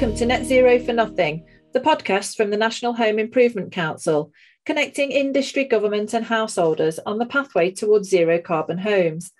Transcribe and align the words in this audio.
welcome 0.00 0.16
to 0.16 0.24
Net 0.24 0.46
Zero 0.46 0.78
for 0.78 0.94
Nothing, 0.94 1.44
the 1.74 1.80
podcast 1.80 2.34
from 2.34 2.48
the 2.48 2.56
National 2.56 2.94
Home 2.94 3.18
Improvement 3.18 3.70
Council, 3.70 4.32
connecting 4.64 5.12
industry, 5.12 5.64
government, 5.64 6.14
and 6.14 6.24
householders 6.24 6.98
on 7.04 7.18
the 7.18 7.26
pathway 7.26 7.70
towards 7.70 8.08
zero 8.08 8.40
carbon 8.40 8.78
homes. 8.78 9.30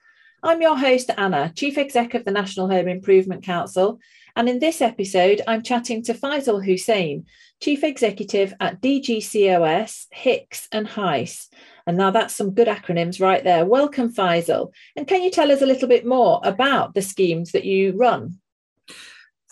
I'm 0.42 0.60
your 0.60 0.76
host, 0.76 1.10
Anna, 1.16 1.50
Chief 1.56 1.78
Exec 1.78 2.12
of 2.12 2.26
the 2.26 2.30
National 2.30 2.68
Home 2.68 2.88
Improvement 2.88 3.42
Council, 3.42 4.00
and 4.36 4.50
in 4.50 4.58
this 4.58 4.82
episode, 4.82 5.40
I'm 5.48 5.62
chatting 5.62 6.02
to 6.02 6.12
Faisal 6.12 6.62
Hussain, 6.62 7.24
Chief 7.62 7.82
Executive 7.82 8.52
at 8.60 8.82
DGCOS, 8.82 10.08
HICS, 10.14 10.68
and 10.72 10.86
HIES. 10.86 11.48
And 11.86 11.96
now 11.96 12.10
that's 12.10 12.36
some 12.36 12.50
good 12.50 12.68
acronyms 12.68 13.18
right 13.18 13.42
there. 13.42 13.64
Welcome, 13.64 14.12
Faisal. 14.12 14.74
And 14.94 15.06
can 15.06 15.22
you 15.22 15.30
tell 15.30 15.50
us 15.50 15.62
a 15.62 15.66
little 15.66 15.88
bit 15.88 16.04
more 16.04 16.38
about 16.44 16.92
the 16.92 17.00
schemes 17.00 17.52
that 17.52 17.64
you 17.64 17.92
run? 17.96 18.39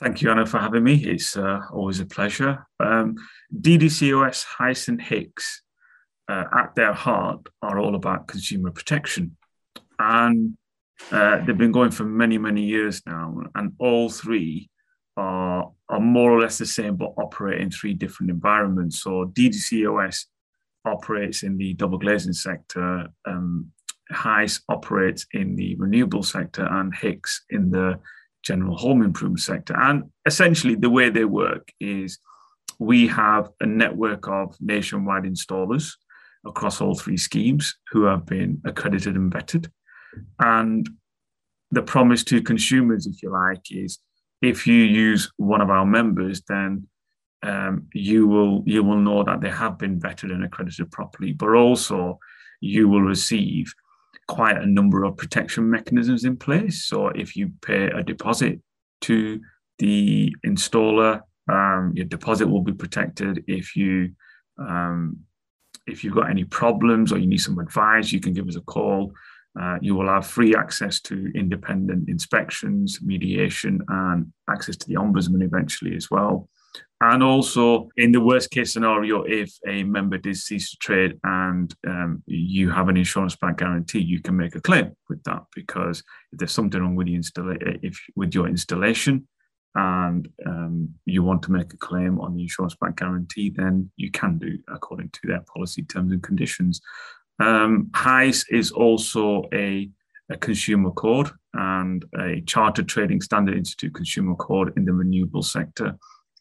Thank 0.01 0.23
you, 0.23 0.30
Anna, 0.30 0.47
for 0.47 0.59
having 0.59 0.84
me. 0.84 0.95
It's 1.05 1.37
uh, 1.37 1.61
always 1.73 1.98
a 1.98 2.06
pleasure. 2.06 2.65
Um, 2.79 3.16
DGCOS, 3.61 4.45
HIES, 4.56 4.87
and 4.87 5.01
HICS, 5.01 5.62
uh, 6.29 6.45
at 6.56 6.75
their 6.77 6.93
heart, 6.93 7.48
are 7.62 7.80
all 7.80 7.97
about 7.97 8.29
consumer 8.29 8.70
protection. 8.70 9.37
And 9.98 10.56
uh, 11.11 11.45
they've 11.45 11.59
been 11.59 11.73
going 11.73 11.91
for 11.91 12.05
many, 12.05 12.39
many 12.39 12.62
years 12.62 13.03
now, 13.06 13.42
and 13.56 13.73
all 13.80 14.09
three 14.09 14.70
are, 15.16 15.72
are 15.89 16.00
more 16.00 16.31
or 16.31 16.41
less 16.41 16.59
the 16.59 16.67
same, 16.67 16.94
but 16.94 17.15
operate 17.19 17.61
in 17.61 17.72
three 17.72 17.94
different 17.94 18.31
environments. 18.31 19.03
So 19.03 19.33
DGCOS 19.34 20.27
operates 20.84 21.42
in 21.42 21.59
the 21.59 21.75
double 21.75 21.98
glazing 21.98 22.34
sector, 22.34 23.09
um, 23.27 23.72
HIES 24.11 24.61
operates 24.69 25.27
in 25.33 25.56
the 25.56 25.75
renewable 25.75 26.22
sector, 26.22 26.69
and 26.70 26.94
HICS 26.94 27.41
in 27.50 27.72
the 27.72 27.98
general 28.48 28.77
home 28.77 29.02
improvement 29.02 29.41
sector. 29.41 29.74
And 29.77 30.10
essentially, 30.27 30.74
the 30.74 30.91
way 30.91 31.10
they 31.10 31.24
work 31.24 31.70
is 31.80 32.18
we 32.78 33.06
have 33.08 33.50
a 33.60 33.66
network 33.66 34.27
of 34.28 34.56
nationwide 34.60 35.24
installers 35.24 35.92
across 36.46 36.80
all 36.80 36.94
three 36.94 37.16
schemes 37.16 37.76
who 37.91 38.04
have 38.04 38.24
been 38.24 38.60
accredited 38.64 39.14
and 39.16 39.30
vetted. 39.32 39.70
And 40.38 40.88
the 41.70 41.82
promise 41.82 42.24
to 42.24 42.42
consumers, 42.42 43.06
if 43.06 43.22
you 43.22 43.30
like, 43.30 43.64
is 43.70 43.98
if 44.41 44.66
you 44.66 44.80
use 45.06 45.30
one 45.36 45.60
of 45.60 45.70
our 45.70 45.84
members, 45.84 46.42
then 46.48 46.88
um, 47.42 47.86
you 47.92 48.26
will 48.26 48.62
you 48.66 48.82
will 48.82 48.96
know 49.08 49.22
that 49.24 49.41
they 49.41 49.50
have 49.50 49.78
been 49.78 50.00
vetted 50.00 50.32
and 50.32 50.44
accredited 50.44 50.91
properly, 50.91 51.32
but 51.32 51.50
also 51.54 52.19
you 52.60 52.88
will 52.88 53.02
receive 53.02 53.72
quite 54.29 54.57
a 54.57 54.67
number 54.67 55.05
of 55.05 55.17
protection 55.17 55.69
mechanisms 55.69 56.25
in 56.25 56.37
place. 56.37 56.84
So 56.84 57.09
if 57.09 57.34
you 57.34 57.51
pay 57.62 57.87
a 57.87 58.03
deposit 58.03 58.61
to 59.03 59.41
the 59.79 60.34
installer, 60.47 61.23
um, 61.51 61.93
your 61.95 62.05
deposit 62.05 62.47
will 62.47 62.62
be 62.62 62.73
protected. 62.73 63.43
If 63.49 63.75
you 63.75 64.12
um, 64.59 65.19
if 65.87 66.05
you've 66.05 66.15
got 66.15 66.31
any 66.31 66.45
problems 66.45 67.12
or 67.12 67.19
you 67.19 67.27
need 67.27 67.39
some 67.39 67.59
advice, 67.59 68.12
you 68.12 68.21
can 68.21 68.34
give 68.34 68.47
us 68.47 68.56
a 68.56 68.61
call. 68.61 69.12
Uh, 69.59 69.79
you 69.81 69.95
will 69.95 70.09
have 70.09 70.27
free 70.27 70.55
access 70.55 71.01
to 71.01 71.33
independent 71.34 72.09
inspections, 72.09 73.01
mediation, 73.03 73.81
and 73.89 74.31
access 74.51 74.77
to 74.77 74.87
the 74.87 74.95
ombudsman 74.95 75.43
eventually 75.43 75.97
as 75.97 76.11
well. 76.11 76.49
And 77.00 77.22
also, 77.22 77.91
in 77.97 78.11
the 78.11 78.20
worst 78.20 78.50
case 78.50 78.72
scenario, 78.72 79.22
if 79.22 79.53
a 79.66 79.84
member 79.84 80.19
did 80.19 80.37
cease 80.37 80.72
to 80.72 80.76
trade 80.78 81.19
and 81.22 81.72
um, 81.87 82.25
you 82.26 82.70
have 82.70 82.88
an 82.88 82.97
insurance 82.97 83.37
bank 83.37 83.59
guarantee, 83.59 84.00
you 84.00 84.20
can 84.20 84.37
make 84.37 84.56
a 84.56 84.60
claim 84.60 84.97
with 85.09 85.22
that 85.22 85.44
because 85.54 86.03
if 86.32 86.41
there's 86.41 86.53
something 86.53 86.81
wrong 86.81 86.97
with 86.97 87.06
the 87.06 87.16
installa- 87.16 87.78
if 87.84 88.00
with 88.16 88.34
your 88.34 88.48
installation 88.48 89.28
and 89.76 90.28
um, 90.44 90.93
you 91.04 91.22
want 91.22 91.43
to 91.43 91.53
make 91.53 91.72
a 91.72 91.76
claim 91.76 92.19
on 92.20 92.34
the 92.34 92.43
insurance 92.43 92.75
bank 92.81 92.97
guarantee, 92.97 93.50
then 93.50 93.91
you 93.97 94.10
can 94.10 94.37
do 94.37 94.59
according 94.66 95.10
to 95.10 95.20
their 95.25 95.44
policy 95.54 95.82
terms 95.84 96.12
and 96.12 96.22
conditions. 96.22 96.81
Um, 97.38 97.93
is 98.50 98.72
also 98.72 99.44
a, 99.54 99.88
a 100.31 100.37
consumer 100.37 100.91
code 100.91 101.31
and 101.54 102.04
a 102.19 102.41
Chartered 102.41 102.88
Trading 102.88 103.20
Standard 103.20 103.56
Institute 103.56 103.94
consumer 103.94 104.34
code 104.34 104.76
in 104.76 104.84
the 104.84 104.93
renewable 104.93 105.43
sector. 105.43 105.97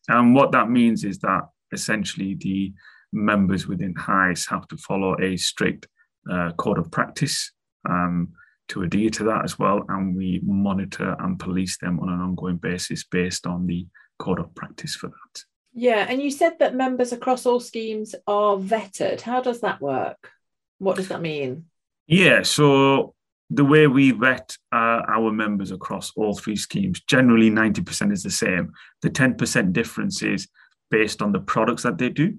And 0.07 0.35
what 0.35 0.51
that 0.51 0.69
means 0.69 1.03
is 1.03 1.19
that 1.19 1.43
essentially 1.71 2.35
the 2.35 2.73
members 3.11 3.67
within 3.67 3.93
HIES 3.95 4.45
have 4.47 4.67
to 4.69 4.77
follow 4.77 5.15
a 5.19 5.37
strict 5.37 5.87
uh, 6.29 6.51
code 6.53 6.77
of 6.77 6.91
practice 6.91 7.51
um, 7.89 8.29
to 8.69 8.83
adhere 8.83 9.09
to 9.11 9.23
that 9.25 9.43
as 9.43 9.57
well. 9.57 9.85
And 9.89 10.15
we 10.15 10.41
monitor 10.43 11.15
and 11.19 11.39
police 11.39 11.77
them 11.77 11.99
on 11.99 12.09
an 12.09 12.19
ongoing 12.19 12.57
basis 12.57 13.03
based 13.03 13.47
on 13.47 13.65
the 13.65 13.87
code 14.19 14.39
of 14.39 14.53
practice 14.55 14.95
for 14.95 15.07
that. 15.07 15.43
Yeah. 15.73 16.05
And 16.09 16.21
you 16.21 16.31
said 16.31 16.59
that 16.59 16.75
members 16.75 17.11
across 17.11 17.45
all 17.45 17.59
schemes 17.59 18.15
are 18.25 18.57
vetted. 18.57 19.21
How 19.21 19.41
does 19.41 19.61
that 19.61 19.79
work? 19.79 20.31
What 20.79 20.95
does 20.95 21.09
that 21.09 21.21
mean? 21.21 21.65
Yeah, 22.07 22.43
so 22.43 23.13
the 23.49 23.65
way 23.65 23.87
we 23.87 24.11
vet 24.11 24.57
uh, 24.73 25.01
our 25.07 25.31
members 25.31 25.71
across 25.71 26.11
all 26.15 26.35
three 26.35 26.55
schemes, 26.55 27.01
generally 27.01 27.49
90% 27.49 28.11
is 28.11 28.23
the 28.23 28.29
same. 28.29 28.73
The 29.01 29.09
10% 29.09 29.71
difference 29.71 30.21
is 30.21 30.47
based 30.91 31.21
on 31.21 31.31
the 31.31 31.39
products 31.39 31.83
that 31.83 31.97
they 31.97 32.09
do. 32.09 32.37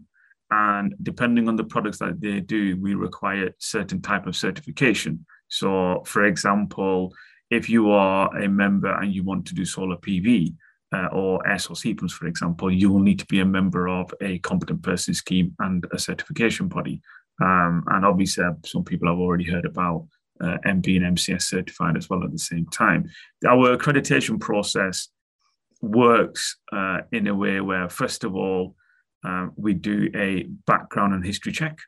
And 0.51 0.95
depending 1.03 1.49
on 1.49 1.57
the 1.57 1.65
products 1.65 1.99
that 1.99 2.21
they 2.21 2.41
do, 2.41 2.77
we 2.81 2.95
require 2.95 3.55
certain 3.59 4.01
type 4.01 4.27
of 4.27 4.37
certification. 4.37 5.25
So, 5.49 6.03
for 6.07 6.25
example, 6.25 7.13
if 7.51 7.69
you 7.69 7.91
are 7.91 8.35
a 8.37 8.49
member 8.49 8.93
and 8.93 9.13
you 9.13 9.25
want 9.25 9.47
to 9.47 9.55
do 9.55 9.65
solar 9.65 9.97
PV 9.97 10.55
uh, 10.95 11.09
or 11.13 11.47
air 11.47 11.59
source 11.59 11.83
heat 11.83 11.99
pumps, 11.99 12.15
for 12.15 12.27
example, 12.27 12.71
you 12.71 12.91
will 12.91 13.01
need 13.01 13.19
to 13.19 13.27
be 13.27 13.41
a 13.41 13.47
member 13.47 13.89
of 13.89 14.13
a 14.21 14.39
competent 14.41 14.83
person 14.83 15.15
scheme 15.15 15.55
and 15.59 15.87
a 15.93 15.99
certification 15.99 16.69
body. 16.69 17.01
Um, 17.43 17.85
and 17.89 18.05
obviously, 18.05 18.45
uh, 18.45 18.53
some 18.65 18.85
people 18.85 19.09
have 19.09 19.19
already 19.19 19.45
heard 19.45 19.65
about 19.65 20.07
uh, 20.41 20.59
MB 20.67 20.97
and 20.97 21.17
MCS 21.17 21.43
certified 21.43 21.97
as 21.97 22.09
well 22.09 22.23
at 22.25 22.33
the 22.33 22.39
same 22.39 22.67
time. 22.67 23.11
Our 23.47 23.77
accreditation 23.77 24.41
process 24.41 25.09
works 25.81 26.57
uh, 26.73 26.99
in 27.13 27.27
a 27.27 27.35
way 27.35 27.61
where, 27.61 27.89
first 27.89 28.25
of 28.25 28.35
all, 28.35 28.75
uh, 29.27 29.49
we 29.57 29.75
do 29.75 30.11
a 30.15 30.45
background 30.67 31.15
and 31.15 31.25
history 31.25 31.53
check 31.53 31.79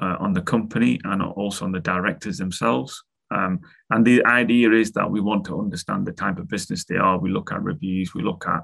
uh, 0.00 0.16
on 0.20 0.32
the 0.32 0.42
company 0.42 1.00
and 1.04 1.22
also 1.22 1.64
on 1.64 1.72
the 1.72 1.80
directors 1.80 2.38
themselves. 2.38 3.02
Um, 3.30 3.60
and 3.90 4.04
the 4.04 4.24
idea 4.26 4.72
is 4.72 4.92
that 4.92 5.10
we 5.10 5.20
want 5.20 5.46
to 5.46 5.58
understand 5.58 6.06
the 6.06 6.12
type 6.12 6.38
of 6.38 6.48
business 6.48 6.84
they 6.84 6.96
are. 6.96 7.18
We 7.18 7.30
look 7.30 7.52
at 7.52 7.62
reviews, 7.62 8.14
we 8.14 8.22
look 8.22 8.44
at 8.46 8.62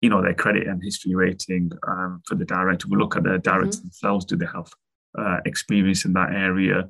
you 0.00 0.08
know 0.08 0.22
their 0.22 0.34
credit 0.34 0.68
and 0.68 0.82
history 0.82 1.14
rating 1.14 1.72
um, 1.86 2.22
for 2.26 2.36
the 2.36 2.44
director. 2.44 2.86
We 2.88 2.96
look 2.96 3.16
at 3.16 3.24
the 3.24 3.38
directors 3.38 3.78
mm-hmm. 3.78 3.88
themselves. 3.88 4.24
Do 4.24 4.36
they 4.36 4.46
have 4.46 4.70
uh, 5.18 5.38
experience 5.44 6.04
in 6.04 6.12
that 6.14 6.32
area. 6.32 6.88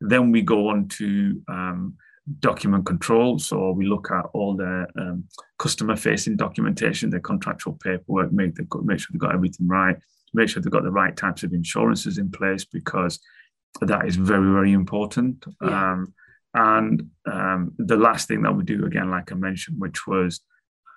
Then 0.00 0.32
we 0.32 0.42
go 0.42 0.68
on 0.68 0.88
to 0.88 1.42
um, 1.48 1.94
document 2.40 2.86
control. 2.86 3.38
So 3.38 3.72
we 3.72 3.86
look 3.86 4.10
at 4.10 4.26
all 4.32 4.56
the 4.56 4.86
um, 4.98 5.24
customer 5.58 5.96
facing 5.96 6.36
documentation, 6.36 7.10
their 7.10 7.20
contractual 7.20 7.74
paperwork, 7.74 8.32
make, 8.32 8.54
the, 8.54 8.66
make 8.84 9.00
sure 9.00 9.08
they've 9.12 9.20
got 9.20 9.34
everything 9.34 9.66
right, 9.66 9.96
make 10.34 10.48
sure 10.48 10.62
they've 10.62 10.72
got 10.72 10.84
the 10.84 10.90
right 10.90 11.16
types 11.16 11.42
of 11.42 11.52
insurances 11.52 12.18
in 12.18 12.30
place 12.30 12.64
because 12.64 13.18
that 13.80 14.06
is 14.06 14.16
very, 14.16 14.52
very 14.52 14.72
important. 14.72 15.44
Yeah. 15.62 15.92
Um, 15.92 16.14
and 16.54 17.10
um, 17.30 17.72
the 17.78 17.96
last 17.96 18.28
thing 18.28 18.42
that 18.42 18.56
we 18.56 18.64
do, 18.64 18.84
again, 18.84 19.10
like 19.10 19.30
I 19.30 19.34
mentioned, 19.34 19.80
which 19.80 20.06
was 20.06 20.40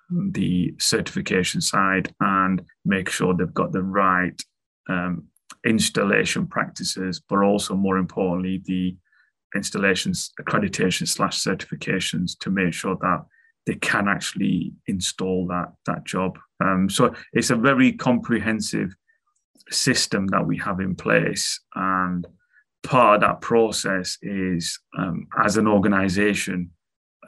the 0.10 0.74
certification 0.80 1.62
side 1.62 2.14
and 2.20 2.62
make 2.86 3.10
sure 3.10 3.34
they've 3.34 3.54
got 3.54 3.72
the 3.72 3.84
right 3.84 4.42
um, 4.90 5.26
installation 5.66 6.48
practices, 6.48 7.22
but 7.30 7.40
also 7.40 7.76
more 7.76 7.98
importantly, 7.98 8.62
the 8.66 8.96
installations 9.56 10.32
accreditation 10.40 11.08
slash 11.08 11.40
certifications 11.40 12.38
to 12.40 12.50
make 12.50 12.74
sure 12.74 12.98
that 13.02 13.26
they 13.68 13.76
can 13.76 14.08
actually 14.08 14.74
install 14.88 15.46
that 15.48 15.72
that 15.86 16.04
job. 16.06 16.40
Um, 16.64 16.90
so 16.90 17.14
it's 17.34 17.52
a 17.52 17.56
very 17.56 17.92
comprehensive 17.92 18.96
system 19.70 20.28
that 20.28 20.46
we 20.46 20.58
have 20.58 20.80
in 20.80 20.96
place, 20.96 21.60
and 21.76 22.26
part 22.84 23.16
of 23.16 23.22
that 23.22 23.42
process 23.42 24.18
is 24.22 24.80
um, 24.98 25.28
as 25.44 25.58
an 25.58 25.68
organisation, 25.68 26.72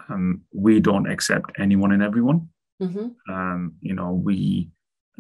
um, 0.09 0.41
we 0.51 0.79
don't 0.79 1.09
accept 1.09 1.51
anyone 1.59 1.91
and 1.91 2.01
everyone. 2.01 2.49
Mm-hmm. 2.81 3.31
Um, 3.31 3.73
you 3.81 3.93
know, 3.93 4.11
we 4.13 4.69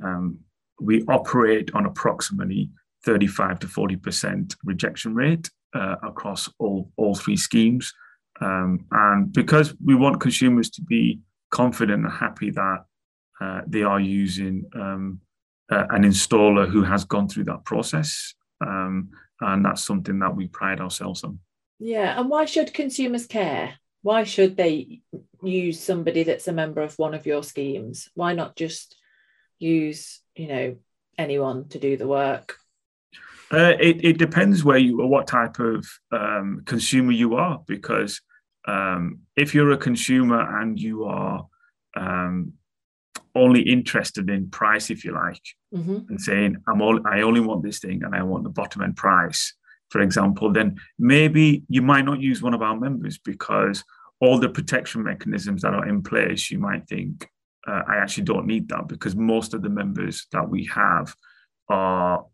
um, 0.03 0.39
we 0.81 1.03
operate 1.03 1.71
on 1.73 1.85
approximately 1.85 2.69
35 3.03 3.59
to 3.59 3.67
40% 3.67 4.55
rejection 4.63 5.13
rate 5.13 5.49
uh, 5.75 5.95
across 6.03 6.49
all, 6.59 6.91
all 6.97 7.15
three 7.15 7.37
schemes. 7.37 7.93
Um, 8.41 8.85
and 8.91 9.31
because 9.31 9.75
we 9.83 9.95
want 9.95 10.21
consumers 10.21 10.69
to 10.71 10.81
be 10.81 11.21
confident 11.51 12.03
and 12.03 12.13
happy 12.13 12.49
that 12.51 12.85
uh, 13.39 13.61
they 13.67 13.83
are 13.83 13.99
using 13.99 14.65
um, 14.75 15.21
uh, 15.71 15.85
an 15.89 16.03
installer 16.03 16.67
who 16.67 16.83
has 16.83 17.05
gone 17.05 17.27
through 17.27 17.45
that 17.45 17.65
process. 17.65 18.33
Um, 18.61 19.09
and 19.41 19.65
that's 19.65 19.83
something 19.83 20.19
that 20.19 20.35
we 20.35 20.47
pride 20.47 20.79
ourselves 20.79 21.23
on. 21.23 21.39
Yeah. 21.79 22.19
And 22.19 22.29
why 22.29 22.45
should 22.45 22.73
consumers 22.73 23.25
care? 23.25 23.73
Why 24.01 24.23
should 24.23 24.57
they 24.57 25.01
use 25.41 25.79
somebody 25.79 26.23
that's 26.23 26.47
a 26.47 26.53
member 26.53 26.81
of 26.81 26.97
one 26.97 27.13
of 27.13 27.25
your 27.25 27.43
schemes? 27.43 28.09
Why 28.13 28.33
not 28.33 28.55
just 28.55 28.95
use, 29.59 30.21
you 30.35 30.47
know, 30.47 30.75
anyone 31.17 31.67
to 31.69 31.79
do 31.79 31.97
the 31.97 32.07
work? 32.07 32.57
Uh, 33.51 33.73
it, 33.79 34.03
it 34.03 34.17
depends 34.17 34.63
where 34.63 34.77
you 34.77 35.01
or 35.01 35.07
what 35.07 35.27
type 35.27 35.59
of 35.59 35.85
um, 36.11 36.63
consumer 36.65 37.11
you 37.11 37.35
are, 37.35 37.61
because 37.67 38.21
um, 38.67 39.19
if 39.35 39.53
you're 39.53 39.71
a 39.71 39.77
consumer 39.77 40.61
and 40.61 40.79
you 40.79 41.03
are 41.03 41.45
um, 41.95 42.53
only 43.35 43.61
interested 43.61 44.29
in 44.29 44.49
price, 44.49 44.89
if 44.89 45.03
you 45.03 45.13
like, 45.13 45.41
mm-hmm. 45.73 45.99
and 46.09 46.21
saying 46.21 46.57
I'm 46.67 46.81
all 46.81 46.99
I 47.05 47.21
only 47.21 47.41
want 47.41 47.63
this 47.63 47.79
thing 47.79 48.03
and 48.03 48.15
I 48.15 48.23
want 48.23 48.43
the 48.43 48.49
bottom 48.49 48.81
end 48.81 48.95
price, 48.95 49.53
for 49.89 50.01
example, 50.01 50.51
then 50.51 50.79
maybe 50.97 51.63
you 51.69 51.81
might 51.81 52.05
not 52.05 52.19
use 52.19 52.41
one 52.41 52.53
of 52.53 52.61
our 52.61 52.79
members 52.79 53.17
because 53.17 53.83
all 54.19 54.39
the 54.39 54.49
protection 54.49 55.03
mechanisms 55.03 55.61
that 55.61 55.73
are 55.73 55.87
in 55.87 56.01
place, 56.01 56.49
you 56.49 56.57
might 56.57 56.87
think 56.87 57.29
uh, 57.67 57.81
I 57.87 57.97
actually 57.97 58.23
don't 58.23 58.47
need 58.47 58.69
that 58.69 58.87
because 58.87 59.15
most 59.15 59.53
of 59.53 59.61
the 59.61 59.69
members 59.69 60.27
that 60.31 60.49
we 60.49 60.65
have 60.73 61.15
are 61.69 62.25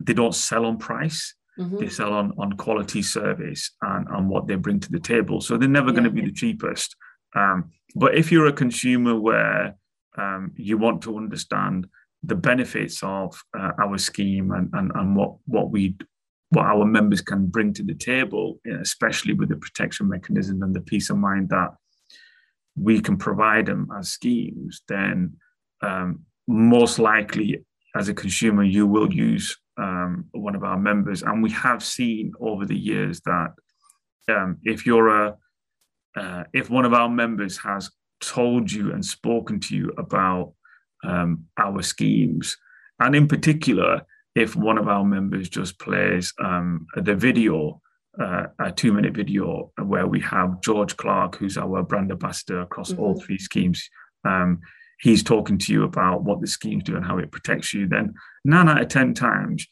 they 0.00 0.14
don't 0.14 0.34
sell 0.34 0.64
on 0.66 0.78
price. 0.78 1.34
Mm-hmm. 1.58 1.78
They 1.78 1.88
sell 1.88 2.12
on 2.12 2.32
on 2.38 2.52
quality 2.52 3.02
service 3.02 3.72
and 3.82 4.08
on 4.08 4.28
what 4.28 4.46
they 4.46 4.54
bring 4.54 4.80
to 4.80 4.90
the 4.90 5.00
table. 5.00 5.40
So 5.40 5.56
they're 5.56 5.68
never 5.68 5.88
yeah. 5.88 5.94
going 5.94 6.04
to 6.04 6.10
be 6.10 6.22
the 6.22 6.32
cheapest. 6.32 6.94
Um, 7.34 7.72
but 7.94 8.14
if 8.14 8.30
you're 8.30 8.46
a 8.46 8.52
consumer 8.52 9.18
where 9.18 9.76
um, 10.16 10.52
you 10.56 10.78
want 10.78 11.02
to 11.02 11.16
understand 11.16 11.86
the 12.22 12.34
benefits 12.34 13.02
of 13.02 13.40
uh, 13.58 13.72
our 13.80 13.96
scheme 13.98 14.50
and, 14.50 14.68
and, 14.72 14.90
and 14.94 15.16
what, 15.16 15.36
what 15.46 15.70
we 15.70 15.96
what 16.50 16.64
our 16.64 16.84
members 16.86 17.20
can 17.20 17.46
bring 17.46 17.74
to 17.74 17.82
the 17.82 17.94
table, 17.94 18.58
especially 18.80 19.34
with 19.34 19.50
the 19.50 19.56
protection 19.56 20.08
mechanism 20.08 20.62
and 20.62 20.74
the 20.74 20.80
peace 20.80 21.10
of 21.10 21.18
mind 21.18 21.50
that 21.50 21.74
we 22.74 23.00
can 23.00 23.18
provide 23.18 23.66
them 23.66 23.88
as 23.98 24.08
schemes, 24.08 24.80
then 24.88 25.36
um, 25.82 26.20
most 26.46 26.98
likely 26.98 27.62
as 27.94 28.08
a 28.08 28.14
consumer, 28.14 28.62
you 28.62 28.86
will 28.86 29.12
use 29.12 29.58
um, 29.78 30.26
one 30.32 30.54
of 30.54 30.64
our 30.64 30.78
members. 30.78 31.22
And 31.22 31.42
we 31.42 31.50
have 31.52 31.82
seen 31.82 32.32
over 32.40 32.66
the 32.66 32.76
years 32.76 33.20
that 33.22 33.52
um, 34.28 34.58
if 34.64 34.84
you're 34.84 35.08
a 35.08 35.36
uh, 36.16 36.44
if 36.52 36.68
one 36.68 36.84
of 36.84 36.92
our 36.92 37.08
members 37.08 37.58
has 37.58 37.90
told 38.20 38.72
you 38.72 38.92
and 38.92 39.04
spoken 39.04 39.60
to 39.60 39.76
you 39.76 39.92
about 39.98 40.52
um, 41.04 41.44
our 41.58 41.82
schemes, 41.82 42.56
and 42.98 43.14
in 43.14 43.28
particular, 43.28 44.02
if 44.34 44.56
one 44.56 44.78
of 44.78 44.88
our 44.88 45.04
members 45.04 45.48
just 45.48 45.78
plays 45.78 46.32
um, 46.42 46.86
the 46.96 47.14
video, 47.14 47.80
uh, 48.20 48.46
a 48.58 48.72
two 48.72 48.92
minute 48.92 49.14
video 49.14 49.70
where 49.84 50.06
we 50.06 50.20
have 50.20 50.60
George 50.60 50.96
Clarke, 50.96 51.36
who's 51.36 51.56
our 51.56 51.82
brand 51.82 52.10
ambassador 52.10 52.60
across 52.60 52.90
mm-hmm. 52.90 53.02
all 53.02 53.20
three 53.20 53.38
schemes, 53.38 53.88
um, 54.24 54.60
he's 55.00 55.22
talking 55.22 55.58
to 55.58 55.72
you 55.72 55.84
about 55.84 56.24
what 56.24 56.40
the 56.40 56.46
schemes 56.46 56.84
do 56.84 56.96
and 56.96 57.04
how 57.04 57.18
it 57.18 57.30
protects 57.30 57.72
you, 57.72 57.86
then 57.86 58.14
nine 58.44 58.68
out 58.68 58.82
of 58.82 58.88
10 58.88 59.14
times, 59.14 59.66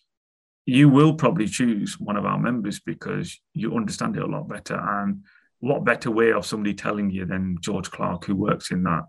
you 0.66 0.88
will 0.88 1.14
probably 1.14 1.46
choose 1.46 1.98
one 1.98 2.16
of 2.16 2.26
our 2.26 2.38
members 2.38 2.80
because 2.80 3.38
you 3.54 3.74
understand 3.76 4.16
it 4.16 4.22
a 4.22 4.26
lot 4.26 4.48
better. 4.48 4.76
And 4.76 5.22
what 5.60 5.84
better 5.84 6.10
way 6.10 6.32
of 6.32 6.46
somebody 6.46 6.74
telling 6.74 7.10
you 7.10 7.24
than 7.24 7.58
George 7.60 7.90
Clarke, 7.90 8.24
who 8.24 8.34
works 8.34 8.70
in 8.70 8.82
that, 8.84 9.04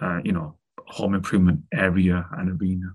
uh, 0.00 0.20
you 0.24 0.32
know, 0.32 0.58
home 0.86 1.14
improvement 1.14 1.60
area 1.72 2.26
and 2.32 2.60
arena. 2.60 2.94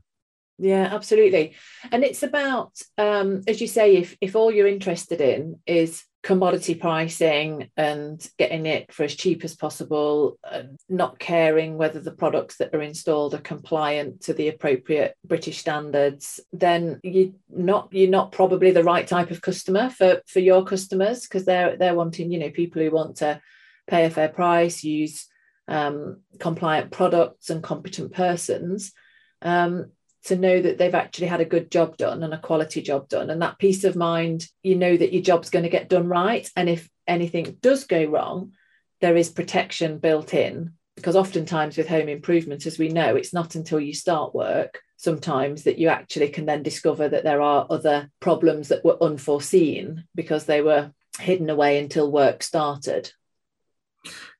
Yeah, 0.57 0.90
absolutely. 0.92 1.56
And 1.92 2.04
it's 2.04 2.24
about, 2.24 2.72
um, 2.98 3.42
as 3.48 3.60
you 3.60 3.68
say, 3.68 3.98
if 3.98 4.18
if 4.22 4.36
all 4.36 4.52
you're 4.52 4.68
interested 4.68 5.19
in 5.19 5.60
is 5.66 6.04
commodity 6.24 6.74
pricing 6.74 7.69
and 7.78 8.25
getting 8.40 8.66
it 8.66 8.92
for 8.92 9.04
as 9.04 9.16
cheap 9.16 9.44
as 9.44 9.56
possible, 9.56 10.40
not 10.88 11.19
caring 11.19 11.78
whether 11.78 12.00
the 12.00 12.12
products 12.12 12.57
that 12.57 12.74
are 12.74 12.81
installed 12.81 13.34
are 13.34 13.40
compliant 13.40 14.22
to 14.22 14.34
the 14.34 14.48
appropriate 14.48 15.16
British 15.25 15.57
standards, 15.57 16.40
then 16.54 17.00
you 17.04 17.36
not 17.50 17.90
you're 17.92 18.10
not 18.10 18.31
probably 18.31 18.72
the 18.72 18.84
right 18.84 19.08
type 19.08 19.31
of 19.31 19.42
customer 19.42 19.90
for 19.90 20.22
for 20.25 20.40
your 20.40 20.63
customers 20.63 21.24
because 21.24 21.44
they're 21.46 21.75
they're 21.75 21.96
wanting 21.96 22.31
you 22.31 22.40
know 22.40 22.50
people 22.50 22.81
who 22.81 22.92
want 22.92 23.18
to 23.18 23.42
pay 23.88 24.06
a 24.06 24.10
fair 24.10 24.30
price, 24.30 24.86
use 24.86 25.28
um, 25.68 26.22
compliant 26.40 26.92
products 26.92 27.50
and 27.50 27.62
competent 27.62 28.13
persons. 28.13 28.94
Um, 29.42 29.92
to 30.25 30.36
know 30.36 30.62
that 30.62 30.77
they've 30.77 30.95
actually 30.95 31.27
had 31.27 31.42
a 31.42 31.45
good 31.45 31.72
job 31.72 31.98
done 31.98 32.24
and 32.24 32.33
a 32.33 32.39
quality 32.39 32.81
job 32.81 33.07
done. 33.07 33.30
And 33.30 33.42
that 33.42 33.60
peace 33.60 33.83
of 33.83 33.95
mind, 33.95 34.48
you 34.63 34.75
know 34.75 34.95
that 34.95 35.13
your 35.13 35.22
job's 35.22 35.50
going 35.50 35.63
to 35.63 35.69
get 35.69 35.89
done 35.89 36.07
right. 36.07 36.50
And 36.56 36.68
if 36.68 36.89
anything 37.07 37.57
does 37.62 37.83
go 37.83 38.06
wrong, 38.06 38.54
there 39.01 39.16
is 39.16 39.30
protection 39.30 40.00
built 40.00 40.33
in. 40.33 40.74
Because 40.95 41.16
oftentimes 41.16 41.77
with 41.77 41.89
home 41.89 42.10
improvement, 42.10 42.66
as 42.66 42.80
we 42.80 42.89
know, 42.89 43.16
it's 43.16 43.33
not 43.33 43.56
until 43.56 43.80
you 43.80 43.94
start 43.94 44.33
work 44.33 44.81
sometimes 44.98 45.63
that 45.63 45.77
you 45.77 45.89
actually 45.89 46.30
can 46.30 46.45
then 46.45 46.63
discover 46.63 47.07
that 47.07 47.24
there 47.24 47.42
are 47.42 47.68
other 47.69 48.10
problems 48.19 48.69
that 48.69 48.83
were 48.83 49.01
unforeseen 49.04 50.06
because 50.16 50.45
they 50.45 50.62
were 50.62 50.92
hidden 51.19 51.50
away 51.50 51.77
until 51.77 52.12
work 52.12 52.42
started. 52.42 53.12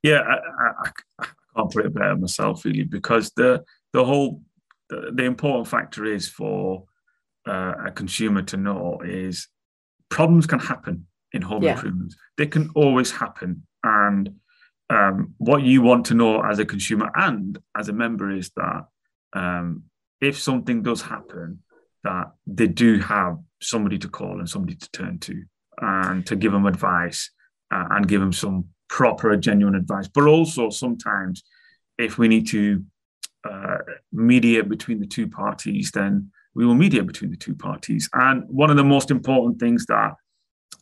Yeah, 0.02 0.22
I, 0.22 0.36
I, 0.36 0.90
I 1.20 1.28
can't 1.56 1.72
put 1.72 1.86
it 1.86 1.94
better 1.94 2.16
myself, 2.16 2.66
really, 2.66 2.84
because 2.84 3.32
the 3.36 3.64
the 3.92 4.04
whole 4.04 4.42
the, 4.90 5.12
the 5.14 5.24
important 5.24 5.68
factor 5.68 6.06
is 6.06 6.28
for 6.28 6.86
uh, 7.48 7.74
a 7.88 7.92
consumer 7.92 8.42
to 8.44 8.58
know 8.58 9.02
is 9.04 9.48
problems 10.10 10.46
can 10.46 10.60
happen 10.60 11.08
in 11.34 11.42
home 11.42 11.64
yeah. 11.64 11.74
improvements. 11.74 12.16
They 12.38 12.48
can 12.48 12.70
always 12.76 13.12
happen. 13.12 13.66
And 13.84 14.36
um, 14.90 15.34
what 15.38 15.64
you 15.64 15.82
want 15.82 16.06
to 16.08 16.14
know 16.14 16.42
as 16.42 16.60
a 16.60 16.66
consumer 16.66 17.12
and 17.16 17.58
as 17.78 17.90
a 17.90 17.94
member 17.94 18.32
is 18.32 18.52
that 18.56 18.86
um, 19.34 19.84
if 20.22 20.40
something 20.40 20.82
does 20.82 21.02
happen, 21.02 21.60
that 22.04 22.32
they 22.46 22.68
do 22.68 23.00
have 23.00 23.38
somebody 23.62 23.98
to 23.98 24.08
call 24.08 24.40
and 24.40 24.50
somebody 24.50 24.76
to 24.76 24.92
turn 24.92 25.18
to 25.20 25.44
and 25.82 26.26
to 26.28 26.36
give 26.36 26.52
them 26.52 26.66
advice 26.66 27.32
uh, 27.72 27.86
and 27.92 28.08
give 28.08 28.22
them 28.22 28.32
some 28.32 28.66
proper, 28.88 29.36
genuine 29.36 29.76
advice. 29.76 30.08
But 30.08 30.28
also 30.28 30.70
sometimes 30.70 31.44
if 31.98 32.18
we 32.18 32.28
need 32.28 32.48
to 32.50 32.84
uh, 33.50 33.78
mediate 34.12 34.70
between 34.70 35.00
the 35.00 35.08
two 35.08 35.28
parties, 35.28 35.92
then 35.92 36.32
we 36.54 36.66
will 36.66 36.76
mediate 36.76 37.06
between 37.06 37.32
the 37.32 37.38
two 37.38 37.56
parties. 37.56 38.10
And 38.14 38.44
one 38.48 38.70
of 38.70 38.78
the 38.78 38.84
most 38.84 39.12
important 39.12 39.60
things 39.60 39.86
that 39.88 40.14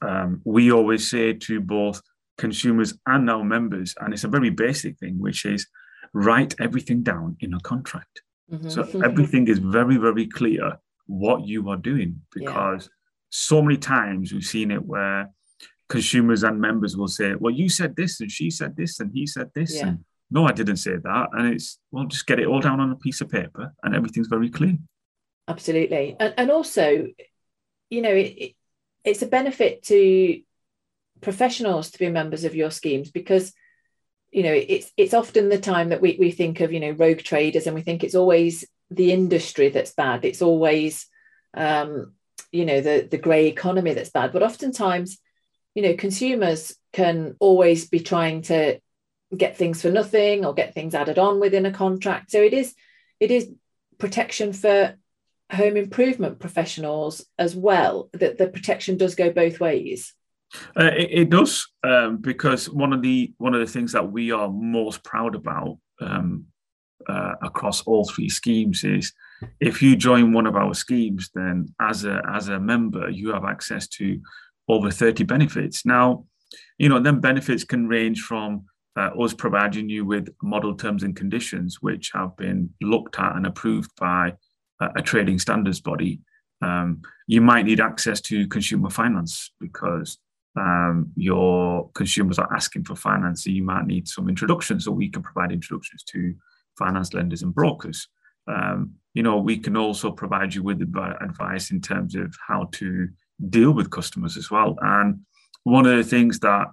um, 0.02 0.42
we 0.46 0.72
always 0.72 1.10
say 1.10 1.34
to 1.34 1.60
both 1.60 2.02
consumers 2.38 2.94
and 3.06 3.30
our 3.30 3.44
members, 3.44 3.96
and 4.00 4.14
it's 4.14 4.24
a 4.24 4.30
very 4.30 4.50
basic 4.50 4.98
thing, 5.00 5.20
which 5.20 5.46
is 5.46 5.68
write 6.14 6.56
everything 6.60 7.04
down 7.04 7.38
in 7.40 7.54
a 7.54 7.60
contract. 7.62 8.22
Mm-hmm. 8.52 8.70
So 8.70 8.84
everything 9.04 9.48
is 9.48 9.60
very, 9.60 9.98
very 9.98 10.28
clear 10.28 10.78
what 11.08 11.46
you 11.46 11.70
are 11.70 11.78
doing 11.78 12.22
because 12.34 12.84
yeah. 12.84 12.90
so 13.30 13.62
many 13.62 13.78
times 13.78 14.32
we've 14.32 14.44
seen 14.44 14.72
it 14.72 14.86
where 14.86 15.30
consumers 15.90 16.44
and 16.44 16.60
members 16.60 16.96
will 16.96 17.08
say, 17.08 17.36
Well, 17.36 17.54
you 17.54 17.70
said 17.70 17.96
this, 17.96 18.20
and 18.20 18.32
she 18.32 18.50
said 18.50 18.76
this, 18.76 19.00
and 19.00 19.12
he 19.14 19.26
said 19.26 19.50
this. 19.56 19.76
Yeah. 19.76 19.88
And 19.88 20.06
no, 20.34 20.48
I 20.48 20.52
didn't 20.52 20.78
say 20.78 20.96
that. 20.96 21.30
And 21.34 21.54
it's, 21.54 21.80
well, 21.92 22.06
just 22.06 22.26
get 22.26 22.40
it 22.40 22.48
all 22.48 22.60
down 22.60 22.80
on 22.80 22.92
a 22.92 22.96
piece 22.96 23.22
of 23.22 23.30
paper 23.30 23.72
and 23.84 23.96
everything's 23.96 24.28
very 24.28 24.50
clear. 24.50 24.78
Absolutely. 25.48 26.16
And, 26.20 26.34
and 26.38 26.52
also, 26.52 27.08
you 27.92 28.02
know, 28.02 28.10
it, 28.10 28.34
it, 28.38 28.56
it's 29.04 29.22
a 29.22 29.28
benefit 29.28 29.84
to 29.84 30.42
professionals 31.22 31.92
to 31.92 32.00
be 32.00 32.10
members 32.10 32.46
of 32.46 32.56
your 32.56 32.72
schemes 32.72 33.12
because 33.12 33.54
you 34.32 34.44
know 34.44 34.52
it's 34.52 34.92
it's 34.98 35.14
often 35.14 35.48
the 35.48 35.60
time 35.60 35.90
that 35.90 36.02
we, 36.02 36.18
we 36.20 36.32
think 36.32 36.60
of 36.60 36.74
you 36.74 36.80
know 36.80 36.92
rogue 36.92 37.20
traders 37.20 37.66
and 37.66 37.76
we 37.76 37.82
think 37.82 38.04
it's 38.04 38.16
always 38.16 38.66
the 38.92 39.12
industry 39.12 39.70
that's 39.70 39.94
bad 39.94 40.26
it's 40.26 40.42
always 40.42 41.08
um, 41.54 42.14
you 42.52 42.66
know 42.66 42.82
the 42.82 43.08
the 43.10 43.18
grey 43.18 43.48
economy 43.48 43.94
that's 43.94 44.10
bad 44.10 44.34
but 44.34 44.44
oftentimes 44.44 45.18
you 45.76 45.84
know 45.84 45.96
consumers 45.96 46.76
can 46.92 47.36
always 47.40 47.88
be 47.88 48.00
trying 48.00 48.42
to 48.42 48.80
get 49.38 49.58
things 49.58 49.82
for 49.82 49.90
nothing 49.90 50.46
or 50.46 50.54
get 50.54 50.74
things 50.74 50.96
added 50.96 51.20
on 51.20 51.40
within 51.40 51.66
a 51.66 51.72
contract. 51.72 52.32
So 52.32 52.42
it 52.42 52.54
is 52.54 52.74
it 53.20 53.32
is 53.32 53.50
protection 53.98 54.54
for 54.54 54.96
home 55.52 55.78
improvement 55.78 56.40
professionals 56.40 57.26
as 57.38 57.56
well. 57.56 58.10
That 58.14 58.38
the 58.38 58.48
protection 58.48 58.98
does 58.98 59.16
go 59.16 59.32
both 59.32 59.60
ways. 59.60 60.14
Uh, 60.80 60.92
it, 60.96 61.10
it, 61.12 61.30
does 61.32 61.68
um, 61.84 62.18
because 62.18 62.70
one 62.70 62.94
of 62.94 63.02
the 63.02 63.34
one 63.38 63.56
of 63.56 63.60
the 63.60 63.72
things 63.72 63.92
that 63.92 64.12
we 64.12 64.32
are 64.32 64.50
most 64.50 65.04
proud 65.04 65.34
about 65.34 65.80
um, 66.00 66.46
uh, 67.08 67.34
across 67.42 67.82
all 67.82 68.06
three 68.06 68.30
schemes 68.30 68.84
is 68.84 69.14
if 69.60 69.82
you 69.82 69.96
join 69.96 70.32
one 70.32 70.46
of 70.46 70.56
our 70.56 70.74
schemes, 70.74 71.30
then 71.34 71.74
as 71.82 72.06
a 72.06 72.22
as 72.32 72.50
a 72.50 72.60
member, 72.60 73.10
you 73.10 73.34
have 73.34 73.46
access 73.46 73.88
to 73.88 74.22
over 74.68 74.92
thirty 74.92 75.24
benefits. 75.24 75.86
Now, 75.86 76.26
you 76.78 76.90
know, 76.90 77.00
then 77.00 77.20
benefits 77.20 77.64
can 77.64 77.88
range 77.88 78.22
from 78.22 78.66
uh, 78.96 79.10
us 79.20 79.34
providing 79.34 79.90
you 79.90 80.06
with 80.06 80.30
model 80.42 80.76
terms 80.76 81.04
and 81.04 81.16
conditions 81.16 81.78
which 81.82 82.12
have 82.14 82.36
been 82.38 82.70
looked 82.82 83.18
at 83.20 83.36
and 83.36 83.46
approved 83.48 83.92
by 84.00 84.34
a, 84.82 84.90
a 84.98 85.02
trading 85.02 85.40
standards 85.40 85.82
body. 85.82 86.22
Um, 86.62 87.02
you 87.28 87.42
might 87.42 87.66
need 87.66 87.80
access 87.80 88.22
to 88.22 88.48
consumer 88.48 88.90
finance 88.90 89.52
because 89.60 90.18
um, 90.56 91.12
your 91.16 91.90
consumers 91.94 92.40
are 92.40 92.54
asking 92.54 92.86
for 92.86 92.96
finance. 92.96 93.44
So 93.44 93.50
you 93.50 93.64
might 93.64 93.86
need 93.86 94.08
some 94.08 94.30
introductions, 94.30 94.86
so 94.86 94.92
we 94.92 95.10
can 95.10 95.24
provide 95.24 95.52
introductions 95.52 96.04
to 96.04 96.36
finance 96.78 97.14
lenders 97.14 97.42
and 97.42 97.54
brokers. 97.54 98.08
um, 98.48 98.94
you 99.14 99.24
know, 99.24 99.38
we 99.38 99.58
can 99.58 99.78
also 99.78 100.12
provide 100.12 100.54
you 100.54 100.64
with 100.64 100.82
advice 100.82 101.72
in 101.72 101.82
terms 101.82 102.16
of 102.16 102.36
how 102.48 102.70
to 102.74 103.08
deal 103.50 103.72
with 103.72 103.92
customers 103.92 104.38
as 104.38 104.50
well. 104.52 104.76
And 104.82 105.22
one 105.64 105.86
of 105.86 105.96
the 105.96 106.04
things 106.04 106.40
that, 106.40 106.68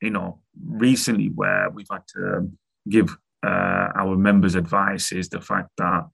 you 0.00 0.10
know, 0.10 0.40
recently 0.66 1.28
where 1.28 1.70
we've 1.70 1.88
had 1.90 2.06
to 2.14 2.50
give 2.88 3.16
uh, 3.44 3.88
our 3.94 4.16
members 4.16 4.54
advice 4.54 5.12
is 5.12 5.28
the 5.28 5.40
fact 5.40 5.70
that 5.78 6.04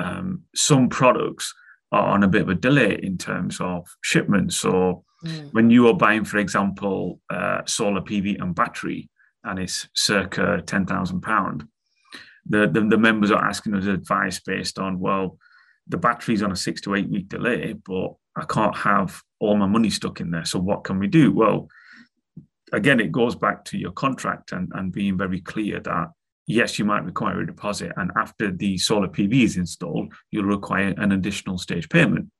um, 0.00 0.42
some 0.54 0.88
products 0.88 1.52
are 1.90 2.08
on 2.08 2.22
a 2.22 2.28
bit 2.28 2.42
of 2.42 2.48
a 2.48 2.54
delay 2.54 2.98
in 3.02 3.18
terms 3.18 3.60
of 3.60 3.86
shipments. 4.02 4.56
So 4.56 5.04
mm. 5.24 5.52
when 5.52 5.70
you 5.70 5.88
are 5.88 5.94
buying, 5.94 6.24
for 6.24 6.38
example, 6.38 7.20
uh, 7.28 7.62
solar 7.66 8.00
PV 8.00 8.40
and 8.40 8.54
battery, 8.54 9.10
and 9.44 9.58
it's 9.58 9.88
circa 9.94 10.62
ten 10.64 10.86
thousand 10.86 11.20
pound, 11.20 11.66
the, 12.46 12.68
the 12.68 12.80
the 12.80 12.98
members 12.98 13.30
are 13.30 13.44
asking 13.44 13.74
us 13.74 13.86
advice 13.86 14.40
based 14.40 14.78
on 14.78 14.98
well, 14.98 15.36
the 15.88 15.98
battery's 15.98 16.42
on 16.42 16.52
a 16.52 16.56
six 16.56 16.80
to 16.82 16.94
eight 16.94 17.10
week 17.10 17.28
delay, 17.28 17.74
but 17.84 18.14
I 18.36 18.44
can't 18.44 18.76
have 18.76 19.20
all 19.40 19.56
my 19.56 19.66
money 19.66 19.90
stuck 19.90 20.20
in 20.20 20.30
there. 20.30 20.44
So 20.44 20.58
what 20.58 20.84
can 20.84 20.98
we 20.98 21.08
do? 21.08 21.32
Well, 21.32 21.68
again, 22.72 23.00
it 23.00 23.12
goes 23.12 23.34
back 23.34 23.64
to 23.66 23.78
your 23.78 23.92
contract 23.92 24.52
and, 24.52 24.70
and 24.74 24.92
being 24.92 25.16
very 25.16 25.40
clear 25.40 25.80
that 25.80 26.08
yes, 26.46 26.78
you 26.78 26.84
might 26.84 27.04
require 27.04 27.40
a 27.40 27.46
deposit. 27.46 27.92
And 27.96 28.10
after 28.16 28.50
the 28.50 28.78
solar 28.78 29.08
PV 29.08 29.44
is 29.44 29.56
installed, 29.56 30.12
you'll 30.30 30.44
require 30.44 30.94
an 30.96 31.12
additional 31.12 31.58
stage 31.58 31.88
payment. 31.88 32.30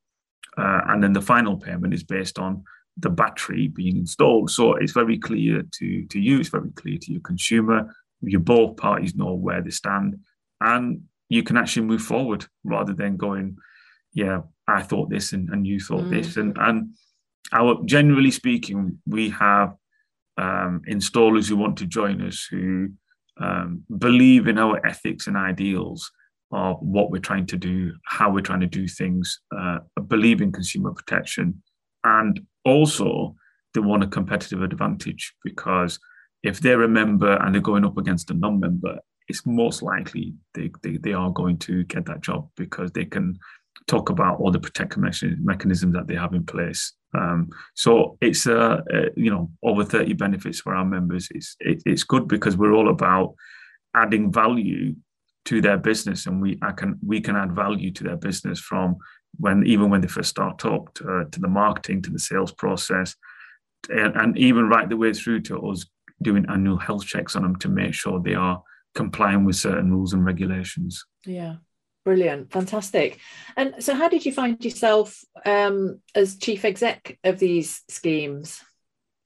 Uh, 0.56 0.80
and 0.88 1.02
then 1.02 1.12
the 1.12 1.22
final 1.22 1.56
payment 1.56 1.94
is 1.94 2.02
based 2.02 2.38
on 2.38 2.64
the 2.98 3.10
battery 3.10 3.68
being 3.68 3.96
installed. 3.96 4.50
So 4.50 4.74
it's 4.74 4.92
very 4.92 5.18
clear 5.18 5.62
to, 5.62 6.06
to 6.06 6.20
you, 6.20 6.40
it's 6.40 6.50
very 6.50 6.70
clear 6.72 6.98
to 6.98 7.12
your 7.12 7.22
consumer. 7.22 7.94
You 8.20 8.38
both 8.38 8.76
parties 8.76 9.14
know 9.14 9.34
where 9.34 9.62
they 9.62 9.70
stand. 9.70 10.18
And 10.60 11.04
you 11.28 11.42
can 11.42 11.56
actually 11.56 11.86
move 11.86 12.02
forward 12.02 12.46
rather 12.64 12.92
than 12.92 13.16
going, 13.16 13.56
yeah, 14.12 14.42
I 14.68 14.82
thought 14.82 15.08
this 15.08 15.32
and, 15.32 15.48
and 15.48 15.66
you 15.66 15.80
thought 15.80 16.04
mm. 16.04 16.10
this. 16.10 16.36
And 16.36 16.56
and 16.58 16.94
our 17.52 17.82
generally 17.84 18.30
speaking, 18.30 18.98
we 19.06 19.30
have 19.30 19.74
um, 20.38 20.82
installers 20.88 21.48
who 21.48 21.56
want 21.56 21.76
to 21.78 21.86
join 21.86 22.22
us 22.22 22.46
who 22.50 22.88
um, 23.40 23.82
believe 23.98 24.46
in 24.46 24.58
our 24.58 24.84
ethics 24.86 25.26
and 25.26 25.36
ideals 25.36 26.10
of 26.52 26.76
what 26.80 27.10
we're 27.10 27.18
trying 27.18 27.46
to 27.46 27.56
do, 27.56 27.92
how 28.04 28.30
we're 28.30 28.40
trying 28.40 28.60
to 28.60 28.66
do 28.66 28.86
things, 28.86 29.40
uh, 29.56 29.78
believe 30.06 30.42
in 30.42 30.52
consumer 30.52 30.92
protection, 30.92 31.62
and 32.04 32.40
also 32.64 33.34
they 33.74 33.80
want 33.80 34.02
a 34.02 34.06
competitive 34.06 34.62
advantage 34.62 35.34
because 35.44 35.98
if 36.42 36.60
they're 36.60 36.82
a 36.82 36.88
member 36.88 37.34
and 37.36 37.54
they're 37.54 37.62
going 37.62 37.84
up 37.84 37.96
against 37.96 38.30
a 38.30 38.34
non-member, 38.34 38.98
it's 39.28 39.46
most 39.46 39.82
likely 39.82 40.34
they, 40.54 40.70
they, 40.82 40.96
they 40.98 41.12
are 41.12 41.30
going 41.30 41.56
to 41.56 41.84
get 41.84 42.04
that 42.06 42.20
job 42.20 42.48
because 42.56 42.90
they 42.92 43.04
can 43.04 43.38
talk 43.86 44.10
about 44.10 44.38
all 44.40 44.50
the 44.50 44.60
protection 44.60 45.38
mechanisms 45.42 45.94
that 45.94 46.06
they 46.06 46.14
have 46.14 46.34
in 46.34 46.44
place. 46.44 46.92
Um, 47.14 47.50
so 47.74 48.16
it's 48.20 48.46
uh, 48.46 48.80
uh, 48.92 49.08
you 49.16 49.30
know 49.30 49.50
over 49.62 49.84
30 49.84 50.14
benefits 50.14 50.60
for 50.60 50.74
our 50.74 50.84
members. 50.84 51.28
It's 51.30 51.56
it, 51.60 51.82
it's 51.84 52.04
good 52.04 52.28
because 52.28 52.56
we're 52.56 52.72
all 52.72 52.88
about 52.88 53.34
adding 53.94 54.32
value 54.32 54.94
to 55.46 55.60
their 55.60 55.78
business, 55.78 56.26
and 56.26 56.40
we 56.40 56.58
I 56.62 56.72
can 56.72 56.98
we 57.06 57.20
can 57.20 57.36
add 57.36 57.52
value 57.52 57.90
to 57.92 58.04
their 58.04 58.16
business 58.16 58.60
from 58.60 58.96
when 59.38 59.66
even 59.66 59.90
when 59.90 60.00
they 60.00 60.08
first 60.08 60.30
start 60.30 60.64
up 60.64 60.92
to, 60.94 61.04
uh, 61.08 61.24
to 61.30 61.40
the 61.40 61.48
marketing 61.48 62.02
to 62.02 62.10
the 62.10 62.18
sales 62.18 62.52
process, 62.52 63.16
and, 63.88 64.14
and 64.16 64.38
even 64.38 64.68
right 64.68 64.88
the 64.88 64.96
way 64.96 65.12
through 65.12 65.40
to 65.40 65.58
us 65.70 65.86
doing 66.22 66.46
annual 66.48 66.78
health 66.78 67.04
checks 67.04 67.36
on 67.36 67.42
them 67.42 67.56
to 67.56 67.68
make 67.68 67.94
sure 67.94 68.20
they 68.20 68.34
are 68.34 68.62
complying 68.94 69.44
with 69.44 69.56
certain 69.56 69.90
rules 69.90 70.12
and 70.12 70.24
regulations. 70.24 71.04
Yeah. 71.26 71.56
Brilliant, 72.04 72.50
fantastic. 72.50 73.18
And 73.56 73.76
so, 73.78 73.94
how 73.94 74.08
did 74.08 74.26
you 74.26 74.32
find 74.32 74.62
yourself 74.64 75.24
um, 75.46 76.00
as 76.14 76.36
chief 76.36 76.64
exec 76.64 77.18
of 77.22 77.38
these 77.38 77.82
schemes? 77.88 78.60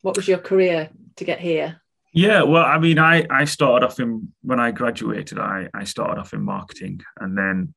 What 0.03 0.17
was 0.17 0.29
your 0.29 0.39
career 0.39 0.91
to 1.17 1.25
get 1.25 1.41
here? 1.41 1.81
Yeah, 2.13 2.43
well, 2.43 2.65
I 2.65 2.79
mean, 2.79 2.99
I, 2.99 3.27
I 3.31 3.45
started 3.47 3.87
off 3.87 3.99
in 3.99 4.33
when 4.43 4.61
I 4.61 4.73
graduated. 4.73 5.39
I, 5.39 5.69
I 5.73 5.85
started 5.85 6.21
off 6.21 6.35
in 6.35 6.43
marketing 6.43 7.01
and 7.19 7.37
then 7.37 7.75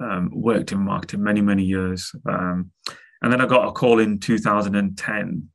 um, 0.00 0.30
worked 0.32 0.72
in 0.72 0.80
marketing 0.80 1.22
many 1.22 1.42
many 1.42 1.64
years. 1.64 2.12
Um, 2.28 2.72
and 3.22 3.32
then 3.32 3.40
I 3.40 3.46
got 3.46 3.68
a 3.68 3.72
call 3.72 4.00
in 4.00 4.18
2010, 4.18 5.48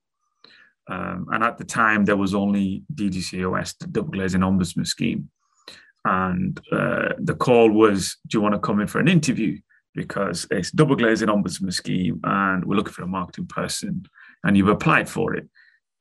um, 0.87 1.25
and 1.31 1.43
at 1.43 1.57
the 1.57 1.65
time 1.65 2.05
there 2.05 2.15
was 2.15 2.33
only 2.33 2.83
DGCOS, 2.93 3.77
the 3.79 3.87
double 3.87 4.11
glazing 4.11 4.41
ombudsman 4.41 4.87
scheme 4.87 5.29
and 6.05 6.59
uh, 6.71 7.09
the 7.17 7.35
call 7.35 7.69
was, 7.71 8.17
"Do 8.27 8.37
you 8.37 8.41
want 8.41 8.53
to 8.53 8.59
come 8.59 8.79
in 8.79 8.87
for 8.87 8.99
an 8.99 9.07
interview?" 9.07 9.59
Because 9.95 10.45
it's 10.51 10.71
double 10.71 10.95
glazing 10.95 11.29
ombudsman 11.29 11.73
scheme, 11.73 12.19
and 12.23 12.63
we're 12.63 12.75
looking 12.75 12.93
for 12.93 13.03
a 13.03 13.07
marketing 13.07 13.47
person, 13.47 14.05
and 14.43 14.55
you've 14.55 14.67
applied 14.69 15.09
for 15.09 15.33
it, 15.33 15.49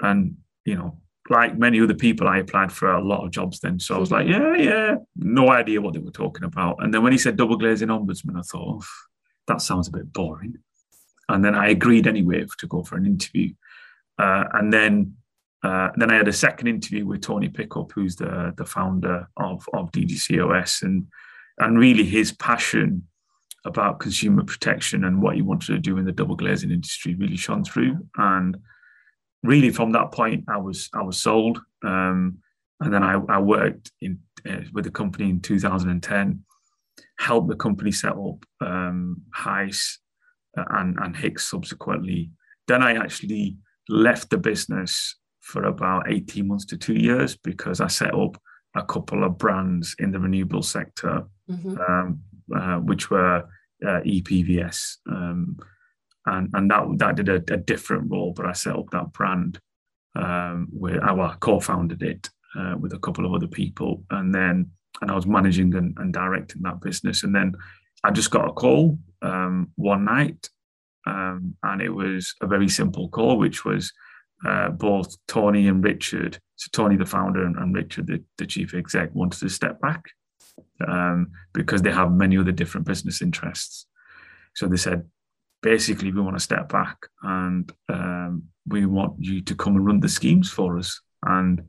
and 0.00 0.37
you 0.64 0.76
know, 0.76 0.99
like 1.30 1.56
many 1.56 1.80
other 1.80 1.94
people, 1.94 2.28
I 2.28 2.38
applied 2.38 2.70
for 2.70 2.92
a 2.92 3.02
lot 3.02 3.25
of 3.25 3.30
jobs 3.30 3.61
then. 3.61 3.80
So 3.80 3.96
I 3.96 3.99
was 3.99 4.11
like, 4.11 4.28
"Yeah, 4.28 4.54
yeah," 4.56 4.96
no 5.16 5.50
idea 5.50 5.80
what 5.80 5.94
they 5.94 6.00
were 6.00 6.11
talking 6.11 6.44
about. 6.44 6.76
And 6.80 6.92
then 6.92 7.02
when 7.02 7.12
he 7.12 7.18
said 7.18 7.37
double 7.37 7.56
glazing 7.56 7.88
ombudsman, 7.88 8.38
I 8.38 8.42
thought, 8.42 8.84
"That 9.49 9.62
sounds 9.62 9.88
a 9.88 9.92
bit 9.92 10.12
boring," 10.12 10.58
and 11.30 11.42
then 11.42 11.54
I 11.54 11.68
agreed 11.68 12.06
anyway 12.06 12.44
to 12.58 12.66
go 12.66 12.82
for 12.82 12.96
an 12.96 13.06
interview, 13.06 13.54
uh, 14.18 14.44
and 14.52 14.70
then 14.70 15.16
uh, 15.64 15.90
then 15.97 16.11
I 16.11 16.16
had 16.16 16.28
a 16.28 16.33
second 16.33 16.68
interview 16.68 17.06
with 17.06 17.23
Tony 17.23 17.49
Pickup, 17.49 17.90
who's 17.92 18.16
the 18.16 18.52
the 18.56 18.66
founder 18.66 19.26
of 19.38 19.66
of 19.73 19.90
DGCOS, 19.92 20.83
and 20.83 21.06
and 21.59 21.78
really 21.78 22.04
his 22.04 22.33
passion 22.33 23.09
about 23.64 23.99
consumer 23.99 24.44
protection 24.44 25.04
and 25.04 25.23
what 25.23 25.37
he 25.37 25.42
wanted 25.42 25.68
to 25.68 25.78
do 25.78 25.97
in 25.97 26.04
the 26.04 26.12
double 26.12 26.37
glazing 26.37 26.71
industry 26.71 27.14
really 27.14 27.37
shone 27.37 27.64
through. 27.64 27.97
And 28.18 28.59
really, 29.42 29.71
from 29.71 29.92
that 29.92 30.12
point, 30.12 30.44
I 30.49 30.59
was 30.59 30.90
I 30.94 31.02
was 31.02 31.18
sold. 31.18 31.61
Um, 31.83 32.38
and 32.80 32.92
then 32.92 33.02
I, 33.02 33.18
I 33.30 33.38
worked 33.38 33.90
in 34.02 34.18
uh, 34.49 34.61
with 34.75 34.85
the 34.85 34.90
company 34.90 35.30
in 35.30 35.40
2010, 35.40 36.44
helped 37.18 37.49
the 37.49 37.56
company 37.56 37.92
set 37.92 38.12
up 38.12 38.44
um, 38.61 39.23
HIES 39.35 39.99
uh, 40.59 40.64
and 40.71 40.99
and 40.99 41.16
HICS 41.16 41.49
subsequently. 41.49 42.33
Then 42.68 42.83
I 42.83 42.97
actually 42.97 43.56
left 43.88 44.28
the 44.28 44.38
business 44.38 45.16
for 45.44 45.64
about 45.64 46.10
18 46.10 46.48
months 46.48 46.64
to 46.66 46.76
two 46.76 46.94
years 46.94 47.36
because 47.36 47.80
I 47.80 47.86
set 47.88 48.14
up 48.14 48.40
a 48.74 48.82
couple 48.82 49.24
of 49.24 49.38
brands 49.38 49.94
in 49.98 50.10
the 50.10 50.18
renewable 50.18 50.62
sector, 50.62 51.24
mm-hmm. 51.50 51.76
um, 51.78 52.20
uh, 52.54 52.78
which 52.78 53.10
were 53.10 53.44
uh, 53.86 54.00
EPVS. 54.00 54.96
Um, 55.08 55.56
and, 56.26 56.48
and 56.54 56.70
that, 56.70 56.84
that 56.96 57.16
did 57.16 57.28
a, 57.28 57.54
a, 57.54 57.58
different 57.58 58.10
role, 58.10 58.32
but 58.34 58.46
I 58.46 58.52
set 58.52 58.74
up 58.74 58.90
that 58.90 59.12
brand 59.12 59.60
um, 60.16 60.68
with, 60.72 60.98
I 61.02 61.12
well, 61.12 61.36
co-founded 61.38 62.02
it 62.02 62.30
uh, 62.58 62.76
with 62.78 62.94
a 62.94 62.98
couple 62.98 63.26
of 63.26 63.34
other 63.34 63.46
people. 63.46 64.02
And 64.10 64.34
then, 64.34 64.70
and 65.02 65.10
I 65.10 65.14
was 65.14 65.26
managing 65.26 65.74
and, 65.74 65.94
and 65.98 66.12
directing 66.12 66.62
that 66.62 66.80
business. 66.80 67.22
And 67.22 67.34
then 67.34 67.54
I 68.02 68.10
just 68.10 68.30
got 68.30 68.48
a 68.48 68.52
call 68.52 68.98
um, 69.20 69.70
one 69.76 70.06
night 70.06 70.48
um, 71.06 71.54
and 71.62 71.82
it 71.82 71.90
was 71.90 72.34
a 72.40 72.46
very 72.46 72.68
simple 72.68 73.08
call, 73.08 73.36
which 73.38 73.64
was, 73.64 73.92
uh, 74.44 74.70
both 74.70 75.16
Tony 75.26 75.68
and 75.68 75.82
Richard, 75.82 76.38
so 76.56 76.68
Tony 76.72 76.96
the 76.96 77.06
founder 77.06 77.44
and, 77.44 77.56
and 77.56 77.74
Richard 77.74 78.06
the, 78.06 78.22
the, 78.38 78.46
chief 78.46 78.74
exec, 78.74 79.14
wanted 79.14 79.40
to 79.40 79.48
step 79.48 79.80
back 79.80 80.04
um, 80.86 81.32
because 81.52 81.82
they 81.82 81.90
have 81.90 82.12
many 82.12 82.36
other 82.36 82.52
different 82.52 82.86
business 82.86 83.22
interests. 83.22 83.86
So 84.54 84.66
they 84.66 84.76
said, 84.76 85.08
basically, 85.62 86.12
we 86.12 86.20
want 86.20 86.36
to 86.36 86.42
step 86.42 86.68
back 86.68 86.98
and 87.22 87.72
um, 87.88 88.44
we 88.66 88.86
want 88.86 89.14
you 89.18 89.40
to 89.42 89.54
come 89.54 89.76
and 89.76 89.86
run 89.86 90.00
the 90.00 90.08
schemes 90.08 90.50
for 90.50 90.78
us. 90.78 91.00
And 91.24 91.62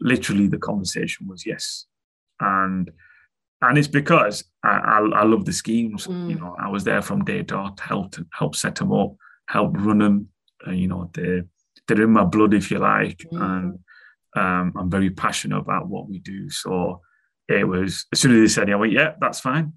literally, 0.00 0.48
the 0.48 0.58
conversation 0.58 1.28
was 1.28 1.44
yes, 1.44 1.86
and 2.40 2.90
and 3.60 3.76
it's 3.76 3.88
because 3.88 4.44
I, 4.64 4.68
I, 4.68 4.98
I 5.20 5.24
love 5.24 5.44
the 5.44 5.52
schemes. 5.52 6.06
Mm. 6.06 6.30
You 6.30 6.36
know, 6.36 6.56
I 6.58 6.68
was 6.68 6.84
there 6.84 7.02
from 7.02 7.24
day 7.24 7.42
dot, 7.42 7.80
help 7.80 8.12
to 8.12 8.26
help 8.32 8.56
set 8.56 8.76
them 8.76 8.92
up, 8.92 9.14
help 9.48 9.76
run 9.76 9.98
them. 9.98 10.28
Uh, 10.66 10.72
you 10.72 10.88
know, 10.88 11.10
the 11.12 11.46
they're 11.88 12.02
in 12.02 12.10
my 12.10 12.24
blood, 12.24 12.54
if 12.54 12.70
you 12.70 12.78
like, 12.78 13.18
mm. 13.32 13.40
and 13.40 13.78
um, 14.36 14.72
I'm 14.76 14.90
very 14.90 15.10
passionate 15.10 15.58
about 15.58 15.88
what 15.88 16.08
we 16.08 16.18
do. 16.18 16.50
So 16.50 17.00
it 17.48 17.66
was 17.66 18.06
as 18.12 18.20
soon 18.20 18.32
as 18.32 18.40
they 18.40 18.60
said, 18.60 18.68
"Yeah, 18.68 18.74
I 18.74 18.78
went, 18.78 18.92
yeah, 18.92 19.14
that's 19.20 19.40
fine." 19.40 19.72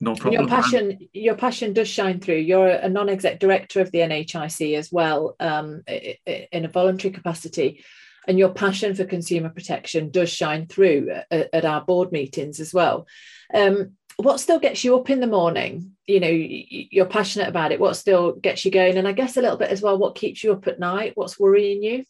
No 0.00 0.14
problem. 0.14 0.40
Your 0.40 0.48
passion, 0.48 0.98
your 1.12 1.34
passion 1.34 1.72
does 1.74 1.88
shine 1.88 2.20
through. 2.20 2.36
You're 2.36 2.68
a 2.68 2.88
non-exec 2.88 3.38
director 3.38 3.80
of 3.80 3.92
the 3.92 3.98
NHIC 3.98 4.76
as 4.76 4.90
well, 4.90 5.36
um, 5.38 5.82
in 5.86 6.64
a 6.64 6.68
voluntary 6.68 7.12
capacity, 7.12 7.84
and 8.26 8.38
your 8.38 8.48
passion 8.48 8.94
for 8.94 9.04
consumer 9.04 9.50
protection 9.50 10.10
does 10.10 10.30
shine 10.30 10.66
through 10.66 11.10
at, 11.30 11.50
at 11.52 11.64
our 11.64 11.84
board 11.84 12.12
meetings 12.12 12.60
as 12.60 12.72
well. 12.72 13.06
Um, 13.52 13.96
what 14.16 14.40
still 14.40 14.58
gets 14.58 14.84
you 14.84 14.96
up 14.96 15.10
in 15.10 15.20
the 15.20 15.26
morning? 15.26 15.92
You 16.06 16.20
know 16.20 16.28
you're 16.28 17.06
passionate 17.06 17.48
about 17.48 17.72
it. 17.72 17.80
What 17.80 17.94
still 17.94 18.32
gets 18.32 18.64
you 18.64 18.70
going? 18.70 18.96
And 18.96 19.08
i 19.08 19.12
guess 19.12 19.36
a 19.36 19.42
little 19.42 19.56
bit 19.56 19.70
as 19.70 19.82
well 19.82 19.98
what 19.98 20.14
keeps 20.14 20.42
you 20.44 20.52
up 20.52 20.66
at 20.66 20.80
night? 20.80 21.12
What's 21.14 21.38
worrying 21.38 21.82
you? 21.82 22.04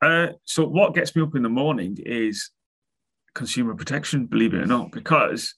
Uh, 0.00 0.28
so 0.44 0.66
what 0.66 0.94
gets 0.94 1.14
me 1.16 1.22
up 1.22 1.34
in 1.34 1.42
the 1.42 1.48
morning 1.48 1.98
is 2.04 2.50
consumer 3.34 3.74
protection 3.74 4.26
believe 4.26 4.54
it 4.54 4.62
or 4.62 4.66
not 4.66 4.90
because 4.90 5.54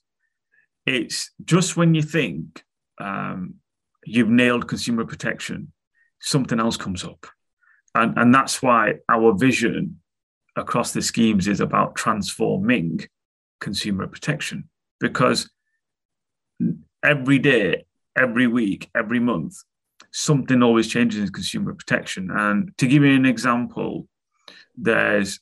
it's 0.85 1.31
just 1.45 1.77
when 1.77 1.95
you 1.95 2.01
think 2.01 2.63
um, 2.99 3.55
you've 4.05 4.29
nailed 4.29 4.67
consumer 4.67 5.05
protection, 5.05 5.71
something 6.19 6.59
else 6.59 6.77
comes 6.77 7.03
up. 7.03 7.27
And, 7.93 8.17
and 8.17 8.33
that's 8.33 8.61
why 8.61 8.95
our 9.09 9.33
vision 9.33 9.99
across 10.55 10.93
the 10.93 11.01
schemes 11.01 11.47
is 11.47 11.59
about 11.59 11.95
transforming 11.95 13.01
consumer 13.59 14.07
protection 14.07 14.69
because 15.01 15.49
every 17.03 17.39
day, 17.39 17.85
every 18.15 18.47
week, 18.47 18.89
every 18.95 19.19
month, 19.19 19.57
something 20.11 20.61
always 20.61 20.87
changes 20.87 21.21
in 21.21 21.29
consumer 21.29 21.73
protection. 21.73 22.29
And 22.31 22.71
to 22.77 22.87
give 22.87 23.03
you 23.03 23.13
an 23.13 23.25
example, 23.25 24.07
there's, 24.77 25.39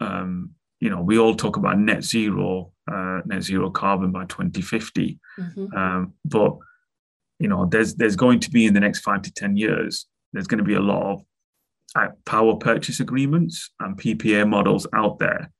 um, 0.00 0.52
you 0.78 0.88
know, 0.88 1.02
we 1.02 1.18
all 1.18 1.34
talk 1.34 1.56
about 1.56 1.78
net 1.78 2.04
zero, 2.04 2.72
uh, 2.90 3.20
net 3.26 3.42
zero 3.42 3.70
carbon 3.70 4.12
by 4.12 4.24
2050. 4.26 5.18
Mm-hmm. 5.38 5.76
Um, 5.76 6.14
but, 6.24 6.56
you 7.38 7.48
know, 7.48 7.66
there's, 7.66 7.94
there's 7.96 8.16
going 8.16 8.40
to 8.40 8.50
be 8.50 8.66
in 8.66 8.74
the 8.74 8.80
next 8.80 9.00
five 9.00 9.22
to 9.22 9.32
10 9.32 9.56
years, 9.56 10.06
there's 10.32 10.46
going 10.46 10.58
to 10.58 10.64
be 10.64 10.74
a 10.74 10.80
lot 10.80 11.12
of 11.12 11.22
uh, 11.96 12.08
power 12.24 12.54
purchase 12.54 13.00
agreements 13.00 13.70
and 13.80 13.98
PPA 13.98 14.48
models 14.48 14.86
out 14.94 15.18
there 15.18 15.50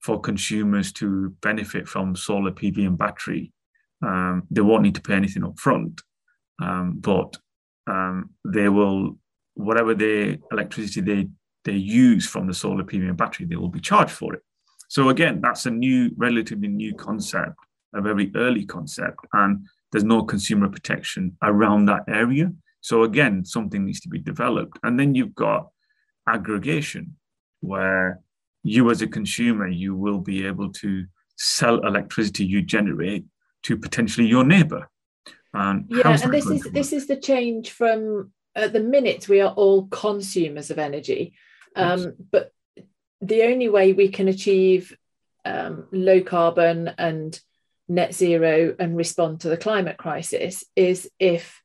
for 0.00 0.20
consumers 0.20 0.92
to 0.92 1.30
benefit 1.42 1.88
from 1.88 2.14
solar 2.14 2.52
PV 2.52 2.86
and 2.86 2.98
battery. 2.98 3.52
Um, 4.02 4.44
they 4.50 4.60
won't 4.60 4.82
need 4.82 4.94
to 4.94 5.02
pay 5.02 5.14
anything 5.14 5.44
up 5.44 5.58
front, 5.58 6.00
um, 6.62 6.98
but 7.00 7.36
um, 7.88 8.30
they 8.44 8.68
will, 8.68 9.18
whatever 9.54 9.94
the 9.94 10.38
electricity 10.52 11.00
they, 11.00 11.28
they 11.64 11.76
use 11.76 12.26
from 12.26 12.46
the 12.46 12.54
solar 12.54 12.84
PV 12.84 13.08
and 13.08 13.16
battery, 13.16 13.46
they 13.46 13.56
will 13.56 13.68
be 13.68 13.80
charged 13.80 14.12
for 14.12 14.34
it. 14.34 14.42
So 14.88 15.08
again, 15.08 15.40
that's 15.42 15.66
a 15.66 15.70
new, 15.70 16.10
relatively 16.16 16.68
new 16.68 16.94
concept, 16.94 17.56
a 17.94 18.00
very 18.00 18.30
early 18.36 18.64
concept, 18.64 19.18
and 19.32 19.66
there's 19.90 20.04
no 20.04 20.22
consumer 20.22 20.68
protection 20.68 21.36
around 21.42 21.86
that 21.86 22.04
area. 22.08 22.52
So 22.80 23.02
again, 23.02 23.44
something 23.44 23.84
needs 23.84 24.00
to 24.00 24.08
be 24.08 24.18
developed. 24.18 24.78
And 24.82 24.98
then 24.98 25.14
you've 25.14 25.34
got 25.34 25.68
aggregation, 26.28 27.16
where 27.60 28.20
you 28.68 28.90
as 28.90 29.02
a 29.02 29.06
consumer, 29.06 29.68
you 29.68 29.94
will 29.94 30.18
be 30.18 30.46
able 30.46 30.72
to 30.74 31.06
sell 31.36 31.86
electricity 31.86 32.44
you 32.44 32.62
generate 32.62 33.24
to 33.62 33.76
potentially 33.76 34.26
your 34.26 34.44
neighbor. 34.44 34.88
And 35.54 35.86
yeah, 35.88 36.18
and 36.22 36.32
this 36.32 36.46
is 36.46 36.62
this 36.64 36.92
is 36.92 37.06
the 37.06 37.16
change 37.16 37.70
from 37.70 38.32
at 38.54 38.72
the 38.72 38.80
minute 38.80 39.28
we 39.28 39.40
are 39.40 39.52
all 39.52 39.86
consumers 39.86 40.70
of 40.70 40.78
energy, 40.78 41.34
um, 41.74 42.00
yes. 42.00 42.08
but 42.30 42.52
the 43.20 43.42
only 43.44 43.68
way 43.68 43.92
we 43.92 44.08
can 44.08 44.28
achieve 44.28 44.96
um, 45.44 45.86
low 45.90 46.20
carbon 46.20 46.88
and 46.98 47.40
net 47.88 48.14
zero 48.14 48.76
and 48.78 48.96
respond 48.96 49.40
to 49.40 49.48
the 49.48 49.56
climate 49.56 49.96
crisis 49.96 50.64
is 50.76 51.10
if 51.18 51.62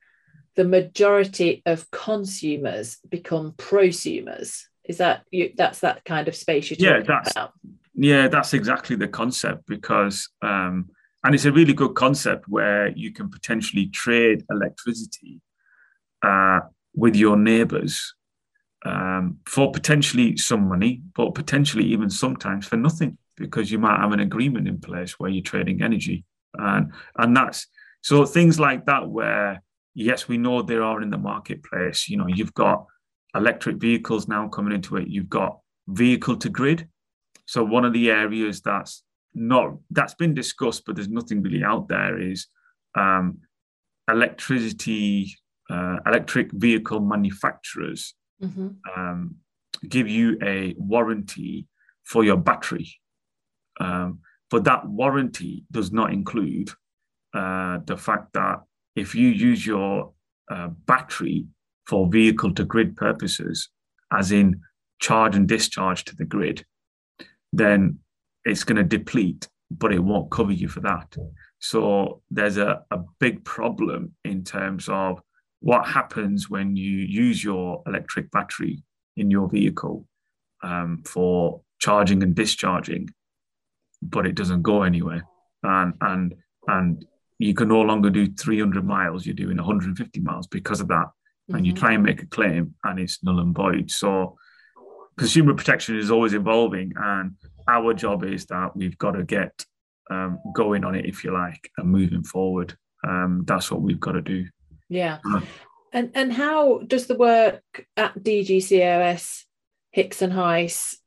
the 0.56 0.64
majority 0.64 1.62
of 1.66 1.90
consumers 1.92 2.98
become 3.10 3.52
prosumers. 3.54 4.64
Is 4.86 4.98
that 4.98 5.24
you? 5.32 5.54
That's 5.56 5.80
that 5.80 6.04
kind 6.06 6.28
of 6.28 6.36
space 6.36 6.70
you're 6.70 6.78
talking 6.78 7.08
yeah, 7.08 7.16
that's, 7.16 7.32
about. 7.32 7.54
Yeah, 7.96 8.28
that's 8.28 8.54
exactly 8.54 8.96
the 8.96 9.08
concept 9.08 9.66
because, 9.68 10.30
um, 10.42 10.90
and 11.24 11.34
it's 11.34 11.46
a 11.46 11.52
really 11.52 11.74
good 11.74 11.96
concept 11.96 12.48
where 12.48 12.90
you 12.90 13.14
can 13.14 13.30
potentially 13.30 13.88
trade 13.88 14.44
electricity 14.50 15.42
uh, 16.22 16.62
with 16.96 17.16
your 17.16 17.38
neighbours 17.38 18.14
um, 18.86 19.38
for 19.46 19.72
potentially 19.72 20.36
some 20.36 20.68
money, 20.68 21.02
but 21.16 21.34
potentially 21.34 21.86
even 21.86 22.10
sometimes 22.10 22.68
for 22.68 22.76
nothing 22.76 23.18
because 23.38 23.72
you 23.72 23.80
might 23.80 24.00
have 24.00 24.12
an 24.12 24.20
agreement 24.20 24.68
in 24.68 24.80
place 24.80 25.20
where 25.20 25.30
you're 25.30 25.44
trading 25.44 25.82
energy, 25.82 26.26
and 26.56 26.92
and 27.18 27.38
that's 27.38 27.68
so 28.02 28.26
things 28.26 28.60
like 28.60 28.86
that 28.86 29.08
where 29.10 29.62
yes, 29.96 30.28
we 30.28 30.38
know 30.38 30.62
there 30.62 30.84
are 30.84 31.02
in 31.02 31.10
the 31.10 31.18
marketplace. 31.18 32.10
You 32.10 32.18
know, 32.18 32.28
you've 32.28 32.54
got 32.54 32.86
electric 33.36 33.78
vehicles 33.78 34.28
now 34.28 34.48
coming 34.48 34.74
into 34.74 34.98
it. 34.98 35.08
You've 35.08 35.30
got 35.30 35.60
vehicle 35.88 36.38
to 36.38 36.50
grid. 36.50 36.88
So 37.46 37.64
one 37.64 37.86
of 37.86 37.94
the 37.94 38.10
areas 38.12 38.62
that's 38.62 39.04
not 39.34 39.74
that's 39.90 40.14
been 40.14 40.34
discussed, 40.34 40.84
but 40.86 40.96
there's 40.96 41.10
nothing 41.10 41.42
really 41.42 41.64
out 41.64 41.88
there 41.88 42.20
is 42.20 42.48
um, 42.96 43.40
electricity, 44.10 45.36
uh, 45.70 45.98
electric 46.06 46.52
vehicle 46.52 47.00
manufacturers 47.00 48.14
mm-hmm. 48.42 48.70
um, 48.96 49.36
give 49.90 50.08
you 50.08 50.38
a 50.44 50.76
warranty 50.78 51.68
for 52.04 52.24
your 52.24 52.38
battery. 52.38 52.94
Um, 53.80 54.20
but 54.50 54.64
that 54.66 54.88
warranty 54.88 55.66
does 55.72 55.92
not 55.92 56.14
include 56.14 56.70
uh, 57.34 57.80
the 57.86 57.98
fact 57.98 58.34
that 58.34 58.62
if 58.96 59.16
you 59.16 59.30
use 59.30 59.66
your 59.66 60.14
uh, 60.52 60.68
battery 60.86 61.48
for 61.88 62.10
vehicle 62.10 62.54
to 62.56 62.64
grid 62.64 62.96
purposes, 62.96 63.70
as 64.12 64.32
in 64.32 64.62
charge 65.00 65.36
and 65.36 65.48
discharge 65.48 66.06
to 66.06 66.16
the 66.16 66.26
grid, 66.26 66.66
then 67.52 68.00
it's 68.46 68.64
going 68.64 68.78
to 68.78 68.84
deplete, 68.84 69.48
but 69.70 69.94
it 69.94 70.00
won't 70.00 70.32
cover 70.32 70.52
you 70.52 70.68
for 70.68 70.80
that. 70.82 71.16
So 71.60 72.22
there's 72.30 72.58
a, 72.58 72.84
a 72.92 73.00
big 73.20 73.44
problem 73.44 74.14
in 74.24 74.44
terms 74.44 74.90
of 74.90 75.22
what 75.60 75.88
happens 75.88 76.50
when 76.50 76.76
you 76.76 76.98
use 76.98 77.44
your 77.44 77.82
electric 77.88 78.32
battery 78.32 78.84
in 79.16 79.32
your 79.32 79.50
vehicle 79.50 80.06
um, 80.62 81.04
for 81.06 81.62
charging 81.80 82.22
and 82.24 82.36
discharging, 82.36 83.10
but 84.02 84.26
it 84.26 84.36
doesn't 84.36 84.62
go 84.62 84.84
anywhere. 84.84 85.24
And, 85.64 85.94
and, 86.02 86.36
and 86.68 87.06
you 87.40 87.54
can 87.54 87.70
no 87.70 87.82
longer 87.82 88.10
do 88.10 88.34
300 88.34 88.86
miles, 88.86 89.26
you're 89.26 89.36
doing 89.36 89.58
150 89.58 90.20
miles 90.20 90.48
because 90.48 90.82
of 90.82 90.88
that. 90.90 91.08
Mm-hmm. 91.50 91.56
And 91.56 91.66
you 91.66 91.74
mm-hmm. 91.74 91.80
try 91.80 91.94
and 91.94 92.04
make 92.04 92.22
a 92.22 92.26
claim 92.26 92.76
and 92.84 93.00
it's 93.00 93.24
null 93.24 93.40
and 93.40 93.56
void. 93.56 93.92
So 93.92 94.38
consumer 95.18 95.54
protection 95.54 95.98
is 95.98 96.12
always 96.12 96.34
evolving. 96.34 96.94
And 96.96 97.36
our 97.68 97.94
job 97.94 98.24
is 98.24 98.46
that 98.48 98.76
we've 98.76 98.98
got 98.98 99.12
to 99.12 99.24
get 99.24 99.66
um, 100.10 100.40
going 100.54 100.84
on 100.84 100.96
it, 100.96 101.06
if 101.06 101.24
you 101.24 101.34
like, 101.34 101.70
and 101.78 101.90
moving 101.90 102.24
forward. 102.24 102.76
Um, 103.06 103.44
that's 103.46 103.70
what 103.72 103.82
we've 103.82 104.00
got 104.00 104.14
to 104.14 104.22
do. 104.22 104.46
Yeah. 104.90 105.20
Uh, 105.26 105.42
and 105.92 106.12
and 106.16 106.34
how 106.34 106.80
does 106.80 107.08
the 107.08 107.16
work 107.16 107.64
at 107.96 108.16
DGCOS, 108.16 109.44
HICS 109.96 110.22
and 110.22 110.34
HIES 110.34 110.98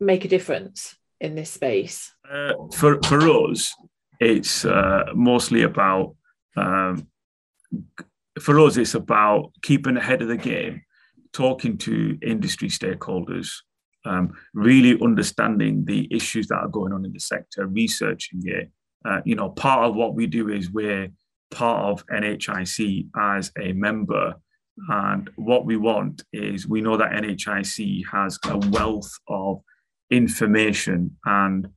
make 0.00 0.24
a 0.24 0.28
difference 0.28 0.96
in 1.20 1.34
this 1.34 1.50
space? 1.50 2.12
Uh, 2.30 2.52
for 2.72 3.00
for 3.02 3.20
us, 3.20 3.74
it's 4.20 4.64
uh, 4.64 5.04
mostly 5.14 5.62
about 5.62 6.16
um, 6.56 7.06
for 8.40 8.58
us 8.60 8.76
it's 8.76 8.94
about 8.94 9.52
keeping 9.62 9.96
ahead 9.96 10.22
of 10.22 10.28
the 10.28 10.36
game 10.36 10.82
talking 11.32 11.76
to 11.78 12.18
industry 12.22 12.68
stakeholders 12.68 13.48
um, 14.04 14.32
really 14.52 15.00
understanding 15.02 15.84
the 15.84 16.12
issues 16.12 16.48
that 16.48 16.56
are 16.56 16.68
going 16.68 16.92
on 16.92 17.04
in 17.04 17.12
the 17.12 17.20
sector 17.20 17.66
researching 17.66 18.40
it 18.44 18.70
uh, 19.04 19.20
you 19.24 19.34
know 19.34 19.50
part 19.50 19.84
of 19.88 19.94
what 19.94 20.14
we 20.14 20.26
do 20.26 20.48
is 20.48 20.70
we're 20.70 21.08
part 21.50 21.84
of 21.84 22.06
NHIC 22.06 23.08
as 23.16 23.52
a 23.60 23.72
member 23.72 24.34
and 24.88 25.30
what 25.36 25.66
we 25.66 25.76
want 25.76 26.24
is 26.32 26.66
we 26.66 26.80
know 26.80 26.96
that 26.96 27.12
NHIC 27.12 28.02
has 28.10 28.38
a 28.46 28.58
wealth 28.58 29.10
of 29.28 29.60
information 30.10 31.16
and 31.24 31.68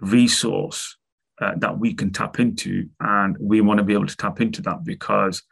resource 0.00 0.96
uh, 1.40 1.52
that 1.58 1.78
we 1.78 1.94
can 1.94 2.12
tap 2.12 2.40
into. 2.40 2.88
And 3.00 3.36
we 3.40 3.60
want 3.60 3.78
to 3.78 3.84
be 3.84 3.92
able 3.92 4.06
to 4.06 4.16
tap 4.16 4.40
into 4.40 4.62
that 4.62 4.84
because 4.84 5.42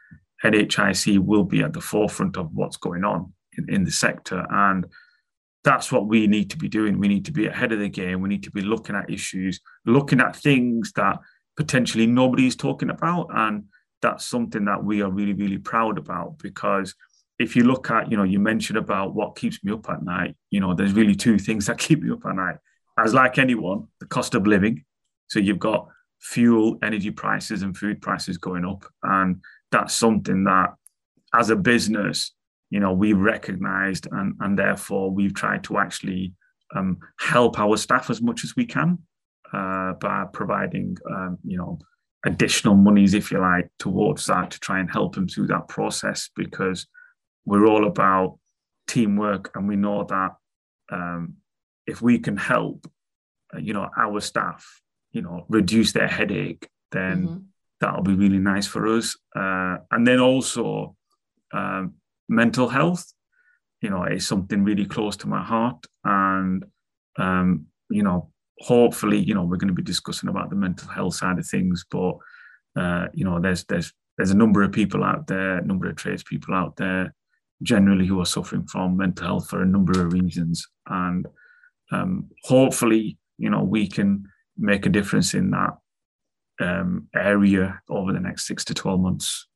NHIC 0.43 1.19
will 1.19 1.43
be 1.43 1.61
at 1.61 1.73
the 1.73 1.81
forefront 1.81 2.37
of 2.37 2.53
what's 2.53 2.77
going 2.77 3.03
on 3.03 3.33
in, 3.57 3.73
in 3.73 3.83
the 3.83 3.91
sector. 3.91 4.45
And 4.49 4.85
that's 5.63 5.91
what 5.91 6.07
we 6.07 6.27
need 6.27 6.49
to 6.51 6.57
be 6.57 6.69
doing. 6.69 6.99
We 6.99 7.07
need 7.07 7.25
to 7.25 7.31
be 7.31 7.47
ahead 7.47 7.71
of 7.71 7.79
the 7.79 7.89
game. 7.89 8.21
We 8.21 8.29
need 8.29 8.43
to 8.43 8.51
be 8.51 8.61
looking 8.61 8.95
at 8.95 9.09
issues, 9.09 9.59
looking 9.85 10.21
at 10.21 10.35
things 10.35 10.93
that 10.93 11.19
potentially 11.57 12.07
nobody's 12.07 12.55
talking 12.55 12.89
about. 12.89 13.27
And 13.33 13.65
that's 14.01 14.25
something 14.25 14.65
that 14.65 14.83
we 14.83 15.01
are 15.01 15.11
really, 15.11 15.33
really 15.33 15.57
proud 15.57 15.97
about 15.97 16.37
because 16.39 16.95
if 17.37 17.55
you 17.55 17.63
look 17.63 17.89
at, 17.89 18.11
you 18.11 18.17
know, 18.17 18.23
you 18.23 18.39
mentioned 18.39 18.77
about 18.77 19.13
what 19.13 19.35
keeps 19.35 19.63
me 19.63 19.71
up 19.71 19.89
at 19.89 20.03
night, 20.03 20.35
you 20.51 20.59
know, 20.59 20.73
there's 20.73 20.93
really 20.93 21.15
two 21.15 21.37
things 21.37 21.65
that 21.65 21.77
keep 21.85 22.01
me 22.01 22.11
up 22.11 22.25
at 22.25 22.35
night. 22.35 22.57
As 22.97 23.13
like 23.13 23.37
anyone, 23.37 23.87
the 23.99 24.05
cost 24.05 24.35
of 24.35 24.45
living, 24.45 24.83
so 25.27 25.39
you've 25.39 25.59
got 25.59 25.87
fuel, 26.19 26.77
energy 26.83 27.11
prices, 27.11 27.61
and 27.61 27.75
food 27.75 28.01
prices 28.01 28.37
going 28.37 28.65
up. 28.65 28.85
And 29.03 29.41
that's 29.71 29.93
something 29.93 30.43
that, 30.45 30.73
as 31.33 31.49
a 31.49 31.55
business, 31.55 32.33
you 32.69 32.79
know, 32.79 32.93
we've 32.93 33.17
recognized 33.17 34.07
and, 34.11 34.35
and 34.39 34.57
therefore 34.57 35.11
we've 35.11 35.33
tried 35.33 35.63
to 35.65 35.77
actually 35.77 36.33
um, 36.75 36.97
help 37.19 37.59
our 37.59 37.77
staff 37.77 38.09
as 38.09 38.21
much 38.21 38.43
as 38.43 38.55
we 38.55 38.65
can 38.65 38.99
uh, 39.53 39.93
by 39.93 40.25
providing, 40.31 40.97
um, 41.09 41.37
you 41.43 41.57
know, 41.57 41.79
additional 42.25 42.75
monies, 42.75 43.13
if 43.13 43.31
you 43.31 43.39
like, 43.39 43.69
towards 43.79 44.25
that 44.25 44.51
to 44.51 44.59
try 44.59 44.79
and 44.79 44.91
help 44.91 45.15
them 45.15 45.27
through 45.27 45.47
that 45.47 45.67
process 45.67 46.29
because 46.35 46.87
we're 47.45 47.65
all 47.65 47.87
about 47.87 48.37
teamwork 48.87 49.51
and 49.55 49.67
we 49.67 49.75
know 49.75 50.03
that 50.03 50.35
um, 50.91 51.35
if 51.87 52.01
we 52.01 52.19
can 52.19 52.37
help, 52.37 52.87
uh, 53.53 53.59
you 53.59 53.73
know, 53.73 53.89
our 53.97 54.19
staff 54.19 54.81
you 55.11 55.21
know 55.21 55.45
reduce 55.49 55.91
their 55.91 56.07
headache 56.07 56.67
then 56.91 57.27
mm-hmm. 57.27 57.37
That'll 57.79 58.03
be 58.03 58.15
really 58.15 58.39
nice 58.39 58.67
for 58.67 58.87
us. 58.87 59.17
Uh, 59.35 59.77
and 59.91 60.05
then 60.05 60.19
also 60.19 60.95
um, 61.53 61.93
mental 62.27 62.67
health, 62.67 63.05
you 63.81 63.89
know, 63.89 64.03
is 64.03 64.27
something 64.27 64.63
really 64.63 64.85
close 64.85 65.15
to 65.17 65.27
my 65.27 65.43
heart. 65.43 65.85
And, 66.03 66.65
um, 67.17 67.65
you 67.89 68.03
know, 68.03 68.31
hopefully, 68.59 69.19
you 69.19 69.33
know, 69.33 69.43
we're 69.43 69.57
going 69.57 69.69
to 69.69 69.73
be 69.73 69.81
discussing 69.83 70.29
about 70.29 70.49
the 70.49 70.55
mental 70.55 70.89
health 70.89 71.15
side 71.15 71.39
of 71.39 71.47
things, 71.47 71.85
but, 71.89 72.13
uh, 72.75 73.07
you 73.13 73.25
know, 73.25 73.39
there's, 73.39 73.63
there's, 73.65 73.93
there's 74.17 74.31
a 74.31 74.37
number 74.37 74.63
of 74.63 74.71
people 74.71 75.03
out 75.03 75.27
there, 75.27 75.57
a 75.57 75.65
number 75.65 75.89
of 75.89 75.95
tradespeople 75.95 76.53
out 76.53 76.75
there 76.75 77.13
generally 77.61 78.05
who 78.05 78.19
are 78.19 78.25
suffering 78.25 78.65
from 78.67 78.97
mental 78.97 79.25
health 79.25 79.49
for 79.49 79.61
a 79.61 79.65
number 79.65 80.05
of 80.05 80.13
reasons. 80.13 80.65
And 80.87 81.25
um, 81.91 82.29
hopefully, 82.43 83.17
you 83.37 83.49
know, 83.49 83.63
we 83.63 83.87
can 83.87 84.25
make 84.57 84.85
a 84.85 84.89
difference 84.89 85.33
in 85.33 85.51
that 85.51 85.77
um, 86.59 87.07
area 87.15 87.81
over 87.89 88.13
the 88.13 88.19
next 88.19 88.47
six 88.47 88.63
to 88.65 88.73
12 88.73 88.99
months. 88.99 89.47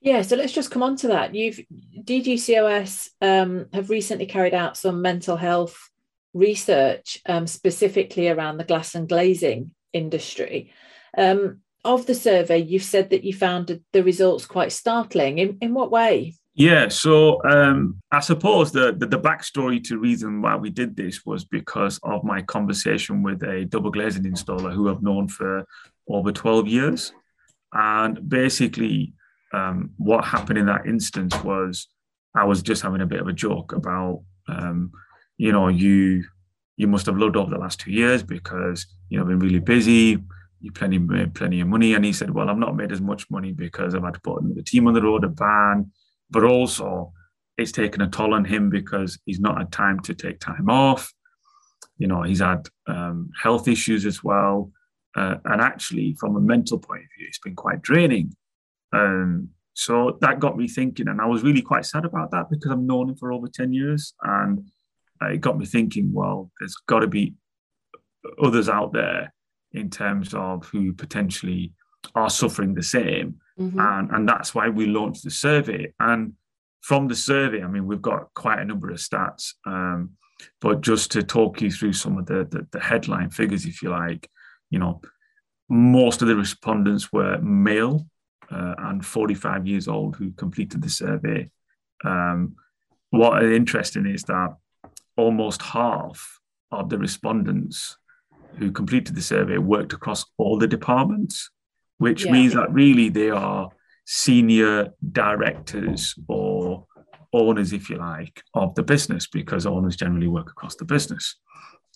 Yeah, 0.00 0.22
so 0.22 0.36
let's 0.36 0.52
just 0.52 0.70
come 0.70 0.82
on 0.82 0.96
to 0.96 1.08
that. 1.08 1.34
You've 1.34 1.60
DGCOS 2.02 3.10
um, 3.20 3.66
have 3.72 3.90
recently 3.90 4.26
carried 4.26 4.54
out 4.54 4.76
some 4.76 5.02
mental 5.02 5.36
health 5.36 5.90
research 6.32 7.20
um, 7.26 7.46
specifically 7.46 8.28
around 8.28 8.56
the 8.56 8.64
glass 8.64 8.94
and 8.94 9.08
glazing 9.08 9.72
industry. 9.92 10.72
Um, 11.16 11.60
of 11.84 12.06
the 12.06 12.14
survey, 12.14 12.58
you've 12.58 12.82
said 12.82 13.10
that 13.10 13.24
you 13.24 13.34
found 13.34 13.80
the 13.92 14.02
results 14.02 14.46
quite 14.46 14.72
startling. 14.72 15.38
In, 15.38 15.58
in 15.60 15.74
what 15.74 15.90
way? 15.90 16.34
Yeah, 16.54 16.88
so 16.88 17.42
um, 17.44 18.02
I 18.10 18.20
suppose 18.20 18.72
the, 18.72 18.92
the, 18.92 19.06
the 19.06 19.18
backstory 19.18 19.82
to 19.84 19.98
reason 19.98 20.42
why 20.42 20.56
we 20.56 20.68
did 20.68 20.96
this 20.96 21.24
was 21.24 21.44
because 21.44 21.98
of 22.02 22.24
my 22.24 22.42
conversation 22.42 23.22
with 23.22 23.42
a 23.42 23.64
double 23.66 23.90
glazing 23.90 24.24
installer 24.24 24.72
who 24.72 24.90
I've 24.90 25.02
known 25.02 25.28
for 25.28 25.64
over 26.12 26.32
12 26.32 26.66
years. 26.68 27.12
And 27.72 28.28
basically, 28.28 29.14
um, 29.52 29.90
what 29.96 30.24
happened 30.24 30.58
in 30.58 30.66
that 30.66 30.86
instance 30.86 31.34
was 31.42 31.88
I 32.34 32.44
was 32.44 32.62
just 32.62 32.82
having 32.82 33.00
a 33.00 33.06
bit 33.06 33.20
of 33.20 33.28
a 33.28 33.32
joke 33.32 33.72
about, 33.72 34.22
um, 34.48 34.92
you 35.36 35.52
know, 35.52 35.68
you 35.68 36.24
you 36.76 36.88
must 36.88 37.04
have 37.04 37.18
loved 37.18 37.36
over 37.36 37.50
the 37.50 37.58
last 37.58 37.78
two 37.78 37.92
years 37.92 38.22
because 38.22 38.86
you 39.10 39.18
know 39.18 39.24
been 39.24 39.38
really 39.38 39.58
busy. 39.58 40.18
You 40.62 40.72
plenty 40.72 40.98
made 40.98 41.34
plenty 41.34 41.60
of 41.60 41.68
money, 41.68 41.94
and 41.94 42.04
he 42.04 42.12
said, 42.12 42.30
"Well, 42.30 42.48
I've 42.48 42.56
not 42.56 42.76
made 42.76 42.92
as 42.92 43.00
much 43.00 43.30
money 43.30 43.52
because 43.52 43.94
I've 43.94 44.02
had 44.02 44.14
to 44.14 44.20
put 44.20 44.42
another 44.42 44.62
team 44.62 44.86
on 44.86 44.94
the 44.94 45.02
road, 45.02 45.24
a 45.24 45.28
van, 45.28 45.92
but 46.30 46.44
also 46.44 47.12
it's 47.58 47.72
taken 47.72 48.00
a 48.00 48.08
toll 48.08 48.32
on 48.32 48.46
him 48.46 48.70
because 48.70 49.18
he's 49.26 49.40
not 49.40 49.58
had 49.58 49.72
time 49.72 50.00
to 50.00 50.14
take 50.14 50.40
time 50.40 50.70
off. 50.70 51.12
You 51.98 52.06
know, 52.06 52.22
he's 52.22 52.40
had 52.40 52.66
um, 52.86 53.30
health 53.42 53.68
issues 53.68 54.06
as 54.06 54.24
well, 54.24 54.72
uh, 55.16 55.36
and 55.44 55.60
actually, 55.60 56.14
from 56.14 56.36
a 56.36 56.40
mental 56.40 56.78
point 56.78 57.02
of 57.02 57.08
view, 57.18 57.26
it's 57.28 57.38
been 57.38 57.56
quite 57.56 57.82
draining. 57.82 58.34
Um, 58.92 59.50
so 59.74 60.18
that 60.20 60.40
got 60.40 60.56
me 60.56 60.68
thinking, 60.68 61.08
and 61.08 61.20
I 61.20 61.26
was 61.26 61.42
really 61.42 61.62
quite 61.62 61.86
sad 61.86 62.04
about 62.04 62.30
that 62.32 62.50
because 62.50 62.70
I've 62.70 62.78
known 62.78 63.08
him 63.10 63.16
for 63.16 63.32
over 63.32 63.48
ten 63.48 63.72
years, 63.72 64.14
and 64.22 64.68
it 65.22 65.40
got 65.40 65.58
me 65.58 65.66
thinking. 65.66 66.12
Well, 66.12 66.50
there's 66.60 66.76
got 66.86 67.00
to 67.00 67.06
be 67.06 67.34
others 68.42 68.68
out 68.68 68.92
there 68.92 69.32
in 69.72 69.90
terms 69.90 70.34
of 70.34 70.66
who 70.66 70.92
potentially 70.92 71.72
are 72.14 72.30
suffering 72.30 72.74
the 72.74 72.82
same, 72.82 73.36
mm-hmm. 73.58 73.78
and 73.78 74.10
and 74.10 74.28
that's 74.28 74.54
why 74.54 74.68
we 74.68 74.86
launched 74.86 75.24
the 75.24 75.30
survey. 75.30 75.92
And 75.98 76.34
from 76.82 77.08
the 77.08 77.16
survey, 77.16 77.62
I 77.62 77.68
mean, 77.68 77.86
we've 77.86 78.02
got 78.02 78.32
quite 78.34 78.58
a 78.58 78.64
number 78.64 78.90
of 78.90 78.98
stats, 78.98 79.54
um, 79.66 80.10
but 80.60 80.80
just 80.80 81.12
to 81.12 81.22
talk 81.22 81.60
you 81.60 81.70
through 81.70 81.92
some 81.92 82.18
of 82.18 82.26
the, 82.26 82.46
the 82.50 82.66
the 82.72 82.80
headline 82.80 83.30
figures, 83.30 83.66
if 83.66 83.82
you 83.82 83.90
like, 83.90 84.28
you 84.70 84.78
know, 84.78 85.00
most 85.68 86.22
of 86.22 86.28
the 86.28 86.36
respondents 86.36 87.12
were 87.12 87.38
male 87.38 88.06
uh, 88.50 88.74
and 88.78 89.04
45 89.04 89.66
years 89.66 89.88
old 89.88 90.16
who 90.16 90.32
completed 90.32 90.82
the 90.82 90.88
survey. 90.88 91.50
Um, 92.04 92.56
what 93.10 93.42
is 93.42 93.52
interesting 93.52 94.06
is 94.06 94.22
that 94.24 94.56
almost 95.16 95.62
half 95.62 96.40
of 96.72 96.88
the 96.88 96.98
respondents 96.98 97.96
who 98.58 98.72
completed 98.72 99.14
the 99.14 99.22
survey 99.22 99.58
worked 99.58 99.92
across 99.92 100.24
all 100.38 100.58
the 100.58 100.66
departments, 100.66 101.50
which 101.98 102.24
yeah. 102.24 102.32
means 102.32 102.54
that 102.54 102.72
really 102.72 103.08
they 103.08 103.30
are 103.30 103.70
senior 104.06 104.88
directors 105.12 106.14
or 106.28 106.86
owners, 107.32 107.72
if 107.72 107.88
you 107.88 107.96
like, 107.96 108.42
of 108.54 108.74
the 108.74 108.82
business, 108.82 109.26
because 109.28 109.66
owners 109.66 109.96
generally 109.96 110.26
work 110.26 110.50
across 110.50 110.74
the 110.76 110.84
business. 110.84 111.36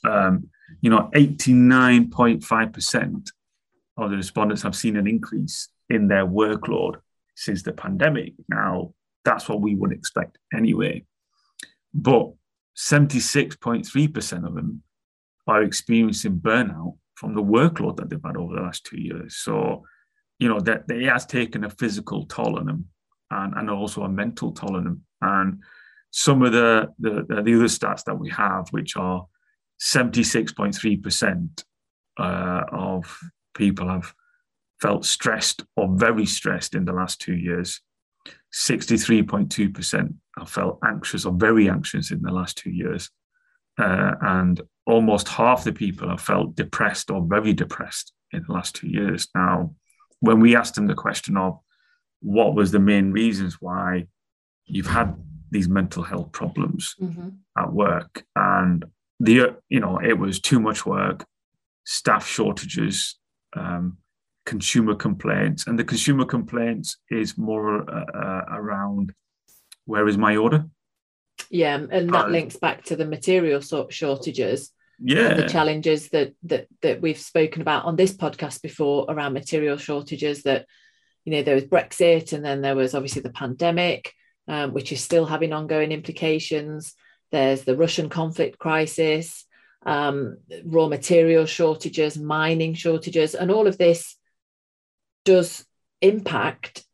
Um, 0.05 0.49
you 0.81 0.91
know, 0.91 1.11
89.5% 1.15 3.31
of 3.97 4.11
the 4.11 4.17
respondents 4.17 4.63
have 4.63 4.75
seen 4.75 4.97
an 4.97 5.07
increase 5.07 5.69
in 5.89 6.09
their 6.09 6.27
workload 6.27 6.97
since 7.37 7.63
the 7.63 7.73
pandemic. 7.73 8.35
Now, 8.49 8.95
that's 9.25 9.49
what 9.49 9.61
we 9.61 9.75
would 9.75 9.93
expect 9.93 10.39
anyway. 10.53 11.05
But 11.93 12.33
76.3% 12.77 14.47
of 14.47 14.55
them 14.55 14.83
are 15.47 15.63
experiencing 15.63 16.41
burnout 16.41 16.97
from 17.15 17.35
the 17.35 17.43
workload 17.43 17.97
that 17.97 18.11
they've 18.11 18.21
had 18.25 18.37
over 18.37 18.57
the 18.57 18.63
last 18.63 18.85
two 18.85 19.01
years. 19.01 19.37
So, 19.37 19.85
you 20.39 20.49
know, 20.49 20.61
that, 20.61 20.85
it 20.89 21.09
has 21.09 21.27
taken 21.27 21.65
a 21.65 21.71
physical 21.71 22.27
toll 22.27 22.59
on 22.59 22.67
them 22.67 22.87
and, 23.31 23.55
and 23.55 23.71
also 23.71 24.03
a 24.03 24.09
mental 24.09 24.53
toll 24.53 24.77
on 24.77 24.85
them. 24.85 25.05
And 25.21 25.63
some 26.11 26.43
of 26.43 26.53
the, 26.53 26.89
the, 26.99 27.25
the 27.29 27.39
other 27.39 27.67
stats 27.67 28.05
that 28.05 28.19
we 28.19 28.31
have, 28.31 28.69
which 28.71 28.97
are 28.97 29.27
76.3% 29.81 31.65
uh, 32.19 32.63
of 32.73 33.21
people 33.55 33.89
have 33.89 34.15
felt 34.81 35.05
stressed 35.05 35.65
or 35.77 35.89
very 35.97 36.27
stressed 36.27 36.75
in 36.75 36.85
the 36.85 36.93
last 36.93 37.21
two 37.21 37.35
years. 37.35 37.81
63.2% 38.53 40.15
have 40.39 40.51
felt 40.51 40.79
anxious 40.85 41.25
or 41.25 41.33
very 41.33 41.69
anxious 41.69 42.11
in 42.11 42.23
the 42.23 42.33
last 42.33 42.57
two 42.57 42.71
years. 42.71 43.11
Uh, 43.79 44.13
and 44.21 44.61
almost 44.87 45.29
half 45.29 45.65
the 45.65 45.73
people 45.73 46.09
have 46.09 46.21
felt 46.21 46.55
depressed 46.55 47.11
or 47.11 47.25
very 47.27 47.53
depressed 47.53 48.13
in 48.33 48.45
the 48.47 48.53
last 48.53 48.75
two 48.75 48.89
years. 48.89 49.29
Now, 49.35 49.75
when 50.21 50.41
we 50.41 50.57
asked 50.57 50.75
them 50.75 50.87
the 50.87 50.95
question 50.95 51.37
of 51.37 51.59
what 52.21 52.55
was 52.55 52.71
the 52.71 52.79
main 52.79 53.13
reasons 53.13 53.61
why 53.61 54.07
you've 54.67 54.87
had 54.87 55.15
these 55.51 55.69
mental 55.69 56.03
health 56.03 56.33
problems 56.33 56.95
mm-hmm. 57.01 57.29
at 57.57 57.73
work, 57.73 58.25
and 58.35 58.85
the 59.21 59.57
you 59.69 59.81
know 59.81 59.99
it 59.99 60.19
was 60.19 60.41
too 60.41 60.61
much 60.61 60.85
work, 60.87 61.25
staff 61.85 62.27
shortages, 62.27 63.17
um, 63.55 63.99
consumer 64.45 64.95
complaints, 64.95 65.67
and 65.67 65.79
the 65.79 65.85
consumer 65.85 66.25
complaints 66.25 66.99
is 67.11 67.39
more 67.39 67.89
uh, 67.91 68.05
uh, 68.15 68.45
around 68.51 69.13
where 69.87 70.09
is 70.09 70.19
my 70.19 70.37
order? 70.37 70.67
Yeah, 71.51 71.77
and 71.91 72.11
that 72.11 72.27
uh, 72.27 72.29
links 72.29 72.57
back 72.57 72.85
to 72.85 72.97
the 72.97 73.07
material 73.07 73.61
sort 73.61 73.93
shortages. 73.93 74.71
Yeah, 75.01 75.35
the 75.35 75.49
challenges 75.49 76.09
that 76.11 76.35
that 76.45 76.69
that 76.83 77.01
we've 77.01 77.19
spoken 77.19 77.63
about 77.63 77.85
on 77.85 77.97
this 77.97 78.15
podcast 78.15 78.63
before 78.63 79.07
around 79.09 79.33
material 79.33 79.77
shortages. 79.77 80.45
That 80.45 80.67
you 81.25 81.33
know 81.33 81.43
there 81.43 81.57
was 81.57 81.65
Brexit, 81.65 82.33
and 82.33 82.45
then 82.45 82.61
there 82.61 82.77
was 82.77 82.95
obviously 82.95 83.23
the 83.23 83.31
pandemic, 83.31 84.13
um, 84.49 84.73
which 84.73 84.93
is 84.93 85.01
still 85.03 85.27
having 85.27 85.53
ongoing 85.53 85.93
implications. 85.93 86.95
There's 87.31 87.65
the 87.65 87.77
Russian 87.77 88.09
conflict 88.09 88.59
crisis, 88.59 89.45
um, 89.85 90.39
raw 90.65 90.87
material 90.89 91.47
shortages, 91.47 92.19
mining 92.19 92.75
shortages, 92.75 93.35
and 93.35 93.51
all 93.51 93.67
of 93.67 93.79
this 93.79 94.17
does 95.25 95.65
impact 96.01 96.85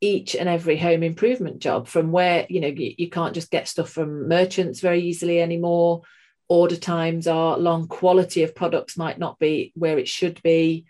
each 0.00 0.36
and 0.36 0.48
every 0.48 0.76
home 0.76 1.02
improvement 1.02 1.58
job 1.58 1.88
from 1.88 2.12
where 2.12 2.46
you 2.48 2.60
know 2.60 2.68
you, 2.68 2.94
you, 2.96 3.10
can't 3.10 3.34
just 3.34 3.50
get 3.50 3.66
stuff 3.66 3.90
from 3.90 4.28
merchants 4.28 4.80
very 4.80 5.02
easily 5.02 5.40
anymore. 5.40 6.02
Order 6.48 6.76
times 6.76 7.26
are 7.26 7.58
long. 7.58 7.88
Quality 7.88 8.42
of 8.42 8.54
products 8.54 8.96
might 8.96 9.18
not 9.18 9.38
be 9.38 9.72
where 9.74 9.98
it 9.98 10.08
should 10.08 10.40
be. 10.42 10.86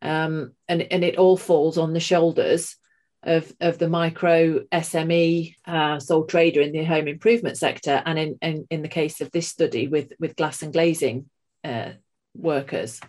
Um, 0.00 0.52
and 0.68 0.82
and 0.82 1.04
it 1.04 1.16
all 1.16 1.36
falls 1.36 1.76
on 1.76 1.92
the 1.92 2.00
shoulders 2.00 2.76
of 3.22 3.52
of 3.60 3.78
the 3.78 3.88
micro 3.88 4.60
SME 4.72 5.54
uh, 5.66 6.00
sole 6.00 6.24
trader 6.24 6.60
in 6.60 6.72
the 6.72 6.84
home 6.84 7.08
improvement 7.08 7.56
sector 7.56 8.02
and 8.04 8.18
in, 8.18 8.38
in 8.42 8.66
in 8.70 8.82
the 8.82 8.88
case 8.88 9.20
of 9.20 9.30
this 9.30 9.48
study 9.48 9.88
with 9.88 10.12
with 10.18 10.36
glass 10.36 10.62
and 10.62 10.72
glazing 10.72 11.28
uh, 11.64 11.90
workers. 12.34 13.00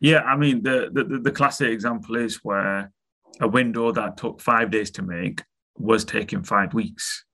Yeah, 0.00 0.20
I 0.20 0.36
mean 0.36 0.62
the, 0.62 0.90
the 0.92 1.18
the 1.18 1.30
classic 1.30 1.70
example 1.70 2.16
is 2.16 2.36
where 2.42 2.92
a 3.40 3.48
window 3.48 3.92
that 3.92 4.16
took 4.16 4.40
five 4.40 4.70
days 4.70 4.90
to 4.92 5.02
make 5.02 5.42
was 5.76 6.04
taking 6.04 6.42
five 6.42 6.74
weeks, 6.74 7.24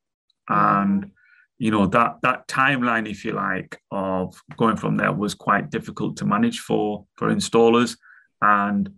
and 0.48 1.10
you 1.58 1.70
know 1.70 1.86
that 1.86 2.16
that 2.22 2.48
timeline, 2.48 3.08
if 3.08 3.24
you 3.24 3.32
like, 3.32 3.80
of 3.90 4.40
going 4.56 4.76
from 4.76 4.96
there 4.96 5.12
was 5.12 5.34
quite 5.34 5.70
difficult 5.70 6.18
to 6.18 6.26
manage 6.26 6.60
for 6.60 7.06
for 7.14 7.28
installers, 7.28 7.96
and 8.42 8.90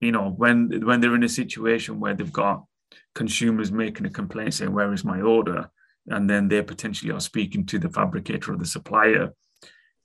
you 0.00 0.12
know 0.12 0.30
when 0.30 0.84
when 0.84 1.00
they're 1.00 1.14
in 1.14 1.22
a 1.22 1.28
situation 1.28 2.00
where 2.00 2.14
they've 2.14 2.32
got 2.32 2.64
consumers 3.14 3.72
making 3.72 4.06
a 4.06 4.10
complaint 4.10 4.54
saying 4.54 4.72
where 4.72 4.92
is 4.92 5.04
my 5.04 5.20
order, 5.20 5.70
and 6.08 6.28
then 6.28 6.48
they 6.48 6.62
potentially 6.62 7.12
are 7.12 7.20
speaking 7.20 7.66
to 7.66 7.78
the 7.78 7.88
fabricator 7.88 8.52
or 8.52 8.56
the 8.56 8.66
supplier 8.66 9.32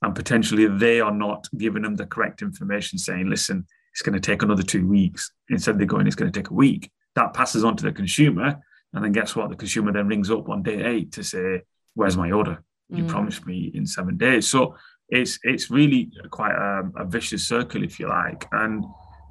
and 0.04 0.16
potentially 0.16 0.66
they 0.66 1.00
are 1.00 1.14
not 1.14 1.46
giving 1.56 1.82
them 1.82 1.94
the 1.94 2.06
correct 2.06 2.42
information 2.42 2.98
saying 2.98 3.30
listen 3.30 3.64
it's 3.92 4.02
going 4.02 4.14
to 4.14 4.20
take 4.20 4.42
another 4.42 4.62
two 4.62 4.86
weeks. 4.86 5.30
Instead, 5.50 5.78
they're 5.78 5.86
going, 5.86 6.06
it's 6.06 6.16
going 6.16 6.32
to 6.32 6.38
take 6.38 6.50
a 6.50 6.54
week. 6.54 6.90
That 7.14 7.34
passes 7.34 7.62
on 7.62 7.76
to 7.76 7.84
the 7.84 7.92
consumer. 7.92 8.58
And 8.94 9.04
then 9.04 9.12
guess 9.12 9.36
what? 9.36 9.50
The 9.50 9.56
consumer 9.56 9.92
then 9.92 10.08
rings 10.08 10.30
up 10.30 10.48
on 10.48 10.62
day 10.62 10.82
eight 10.82 11.12
to 11.12 11.22
say, 11.22 11.62
Where's 11.94 12.16
my 12.16 12.30
order? 12.30 12.62
You 12.88 13.04
mm. 13.04 13.08
promised 13.08 13.46
me 13.46 13.70
in 13.74 13.86
seven 13.86 14.16
days. 14.16 14.48
So 14.48 14.76
it's 15.08 15.38
it's 15.42 15.70
really 15.70 16.10
quite 16.30 16.54
a, 16.54 16.90
a, 16.96 17.04
vicious 17.04 17.46
circle, 17.46 17.84
if 17.84 18.00
you 18.00 18.08
like. 18.08 18.46
And 18.52 18.84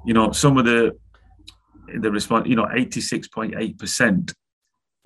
you 0.04 0.14
know, 0.14 0.32
some 0.32 0.58
of 0.58 0.64
the 0.64 0.96
the 2.00 2.10
response, 2.10 2.48
you 2.48 2.56
know, 2.56 2.66
86.8% 2.66 4.34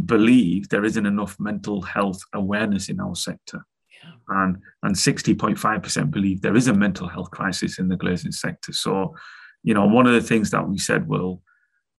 believe 0.05 0.69
there 0.69 0.85
isn't 0.85 1.07
enough 1.07 1.37
mental 1.41 1.83
health 1.83 2.21
awareness 2.33 2.89
in 2.89 3.01
our 3.01 3.17
sector. 3.17 3.65
Yeah. 4.03 4.11
And 4.29 4.59
and 4.83 4.95
60.5% 4.95 6.11
believe 6.11 6.43
there 6.43 6.57
is 6.57 6.69
a 6.69 6.75
mental 6.75 7.09
health 7.09 7.31
crisis 7.31 7.79
in 7.79 7.89
the 7.89 7.97
glazing 7.97 8.33
sector. 8.33 8.73
So, 8.73 9.15
you 9.63 9.75
know, 9.75 9.87
one 9.87 10.07
of 10.07 10.13
the 10.13 10.21
things 10.21 10.51
that 10.51 10.69
we 10.69 10.79
said, 10.79 11.09
well, 11.09 11.43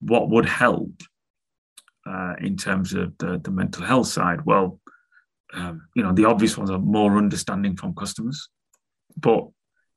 what 0.01 0.29
would 0.29 0.47
help 0.47 1.03
uh, 2.07 2.35
in 2.41 2.57
terms 2.57 2.93
of 2.93 3.17
the, 3.19 3.41
the 3.43 3.51
mental 3.51 3.85
health 3.85 4.09
side? 4.09 4.45
Well, 4.45 4.79
um, 5.55 5.89
you 5.95 6.03
know, 6.03 6.13
the 6.13 6.27
obvious 6.27 6.57
ones 6.57 6.71
are 6.71 6.79
more 6.79 7.17
understanding 7.17 7.77
from 7.77 7.95
customers. 7.95 8.49
But 9.17 9.47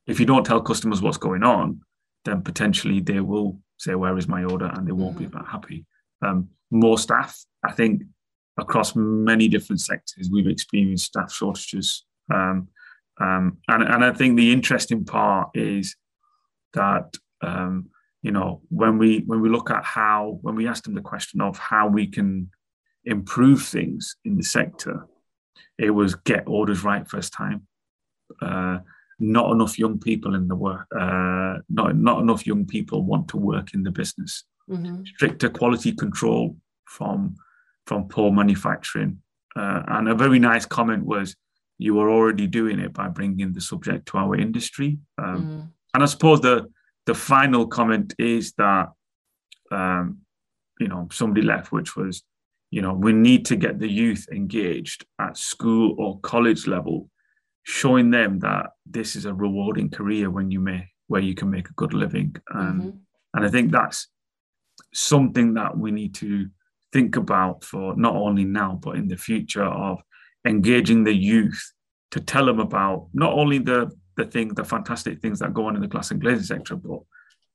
if 0.08 0.20
you 0.20 0.26
don't 0.26 0.46
tell 0.46 0.62
customers 0.62 1.02
what's 1.02 1.18
going 1.18 1.44
on, 1.44 1.82
then 2.26 2.42
potentially 2.42 3.00
they 3.00 3.20
will 3.20 3.60
say, 3.78 3.96
Where 3.96 4.18
is 4.18 4.28
my 4.28 4.44
order? 4.44 4.72
and 4.74 4.88
they 4.88 4.92
won't 4.92 5.16
mm-hmm. 5.16 5.26
be 5.26 5.38
that 5.38 5.46
happy. 5.48 5.86
Um, 6.22 6.50
more 6.72 6.98
staff, 6.98 7.38
I 7.64 7.72
think 7.72 8.04
across 8.58 8.96
many 8.96 9.48
different 9.48 9.82
sectors, 9.82 10.30
we've 10.32 10.48
experienced 10.48 11.06
staff 11.06 11.32
shortages. 11.32 12.06
Um, 12.32 12.68
um, 13.20 13.58
and, 13.68 13.84
and 13.84 14.06
I 14.06 14.12
think 14.14 14.38
the 14.38 14.52
interesting 14.52 15.06
part 15.06 15.50
is 15.54 15.96
that 16.74 17.16
um, 17.42 17.90
you 18.22 18.32
know 18.32 18.62
when 18.70 18.98
we 18.98 19.24
when 19.26 19.42
we 19.42 19.50
look 19.50 19.72
at 19.72 19.84
how 19.84 20.40
when 20.42 20.56
we 20.56 20.68
ask 20.68 20.84
them 20.84 20.94
the 20.94 21.02
question 21.02 21.42
of 21.42 21.58
how 21.58 21.88
we 21.88 22.08
can 22.08 22.50
improve 23.06 23.64
things 23.64 24.16
in 24.26 24.38
the 24.38 24.44
sector, 24.44 25.08
it 25.78 25.92
was 25.92 26.16
get 26.16 26.44
orders 26.48 26.84
right 26.84 27.08
first 27.08 27.34
time. 27.34 27.68
Uh, 28.42 28.80
not 29.20 29.52
enough 29.52 29.78
young 29.78 30.00
people 30.00 30.36
in 30.36 30.48
the 30.48 30.56
work. 30.56 30.88
Uh, 30.96 31.60
not 31.70 31.96
not 31.96 32.22
enough 32.22 32.48
young 32.48 32.66
people 32.66 33.04
want 33.04 33.28
to 33.30 33.38
work 33.38 33.74
in 33.74 33.84
the 33.84 33.92
business. 33.92 34.44
Mm-hmm. 34.70 35.04
Stricter 35.06 35.50
quality 35.50 35.92
control 35.92 36.56
from 36.86 37.36
from 37.86 38.08
poor 38.08 38.32
manufacturing. 38.32 39.22
Uh, 39.56 39.84
and 39.88 40.08
a 40.08 40.16
very 40.16 40.40
nice 40.40 40.66
comment 40.66 41.06
was, 41.06 41.36
"You 41.78 42.00
are 42.00 42.10
already 42.10 42.48
doing 42.48 42.80
it 42.80 42.94
by 42.94 43.10
bringing 43.10 43.54
the 43.54 43.62
subject 43.62 44.08
to 44.08 44.18
our 44.18 44.36
industry." 44.36 45.00
Um, 45.18 45.36
mm-hmm. 45.36 45.62
And 45.94 46.04
I 46.04 46.06
suppose 46.06 46.42
the 46.42 46.72
the 47.06 47.16
final 47.16 47.68
comment 47.68 48.14
is 48.20 48.54
that 48.54 48.90
um, 49.72 50.20
you 50.80 50.88
know 50.88 51.08
somebody 51.12 51.42
left, 51.42 51.72
which 51.72 51.96
was, 51.96 52.24
you 52.72 52.82
know, 52.82 52.94
we 52.94 53.12
need 53.12 53.46
to 53.46 53.56
get 53.56 53.80
the 53.80 53.92
youth 53.92 54.28
engaged 54.32 55.06
at 55.20 55.38
school 55.38 55.96
or 55.98 56.20
college 56.20 56.68
level 56.68 57.10
showing 57.70 58.10
them 58.10 58.40
that 58.40 58.72
this 58.88 59.16
is 59.16 59.26
a 59.26 59.34
rewarding 59.34 59.92
career 59.92 60.32
when 60.32 60.50
you 60.50 60.60
may 60.60 60.84
where 61.06 61.22
you 61.22 61.36
can 61.36 61.52
make 61.52 61.70
a 61.70 61.74
good 61.74 61.94
living 61.94 62.36
and 62.50 62.82
mm-hmm. 62.82 62.90
and 63.36 63.46
i 63.46 63.48
think 63.48 63.72
that's 63.72 64.08
something 64.92 65.54
that 65.54 65.78
we 65.78 65.92
need 65.92 66.16
to 66.16 66.48
think 66.92 67.16
about 67.16 67.64
for 67.64 67.96
not 67.96 68.16
only 68.16 68.44
now 68.44 68.80
but 68.82 68.96
in 68.96 69.08
the 69.08 69.16
future 69.16 69.64
of 69.64 70.02
engaging 70.46 71.04
the 71.04 71.14
youth 71.14 71.72
to 72.10 72.20
tell 72.20 72.48
them 72.48 72.60
about 72.60 73.08
not 73.14 73.34
only 73.34 73.60
the 73.60 73.92
the 74.18 74.26
thing 74.26 74.48
the 74.48 74.64
fantastic 74.64 75.22
things 75.22 75.38
that 75.38 75.54
go 75.54 75.68
on 75.68 75.76
in 75.76 75.82
the 75.82 75.88
glass 75.88 76.10
and 76.10 76.22
glazing 76.22 76.44
sector 76.44 76.76
but 76.76 77.00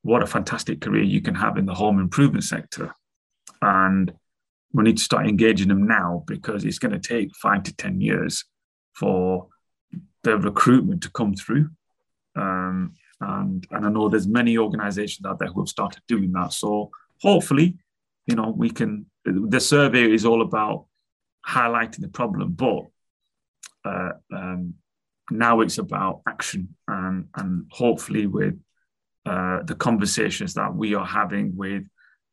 what 0.03 0.22
a 0.22 0.27
fantastic 0.29 0.81
career 0.81 1.03
you 1.03 1.20
can 1.20 1.35
have 1.35 1.59
in 1.59 1.66
the 1.66 1.74
home 1.74 1.98
improvement 1.98 2.44
sector 2.44 2.94
and 3.62 4.12
we 4.72 4.85
need 4.85 4.96
to 4.96 5.03
start 5.03 5.27
engaging 5.27 5.68
them 5.68 5.88
now 5.88 6.22
because 6.29 6.64
it's 6.64 6.79
going 6.79 6.92
to 6.92 7.09
take 7.09 7.35
five 7.35 7.64
to 7.64 7.74
ten 7.74 8.00
years 8.00 8.44
for 8.92 9.48
the 10.24 10.37
recruitment 10.38 11.02
to 11.02 11.10
come 11.10 11.34
through. 11.34 11.70
Um, 12.37 12.94
and, 13.20 13.66
and 13.70 13.87
I 13.87 13.90
know 13.90 14.08
there's 14.08 14.26
many 14.26 14.58
organizations 14.58 15.24
out 15.24 15.38
there 15.38 15.48
who 15.48 15.60
have 15.60 15.68
started 15.68 16.02
doing 16.08 16.32
that. 16.32 16.52
So 16.52 16.90
hopefully, 17.22 17.78
you 18.26 18.34
know, 18.34 18.52
we 18.56 18.70
can, 18.70 19.06
the 19.24 19.60
survey 19.60 20.12
is 20.12 20.24
all 20.24 20.42
about 20.42 20.87
highlighting 21.46 22.00
the 22.00 22.08
problem, 22.08 22.52
but 22.52 22.87
uh, 23.84 24.12
um, 24.34 24.74
now 25.30 25.60
it's 25.60 25.78
about 25.78 26.22
action 26.26 26.74
and, 26.88 27.28
and 27.37 27.66
hopefully 27.70 28.26
with 28.26 28.58
uh, 29.26 29.62
the 29.62 29.74
conversations 29.74 30.54
that 30.54 30.74
we 30.74 30.94
are 30.94 31.06
having 31.06 31.56
with 31.56 31.84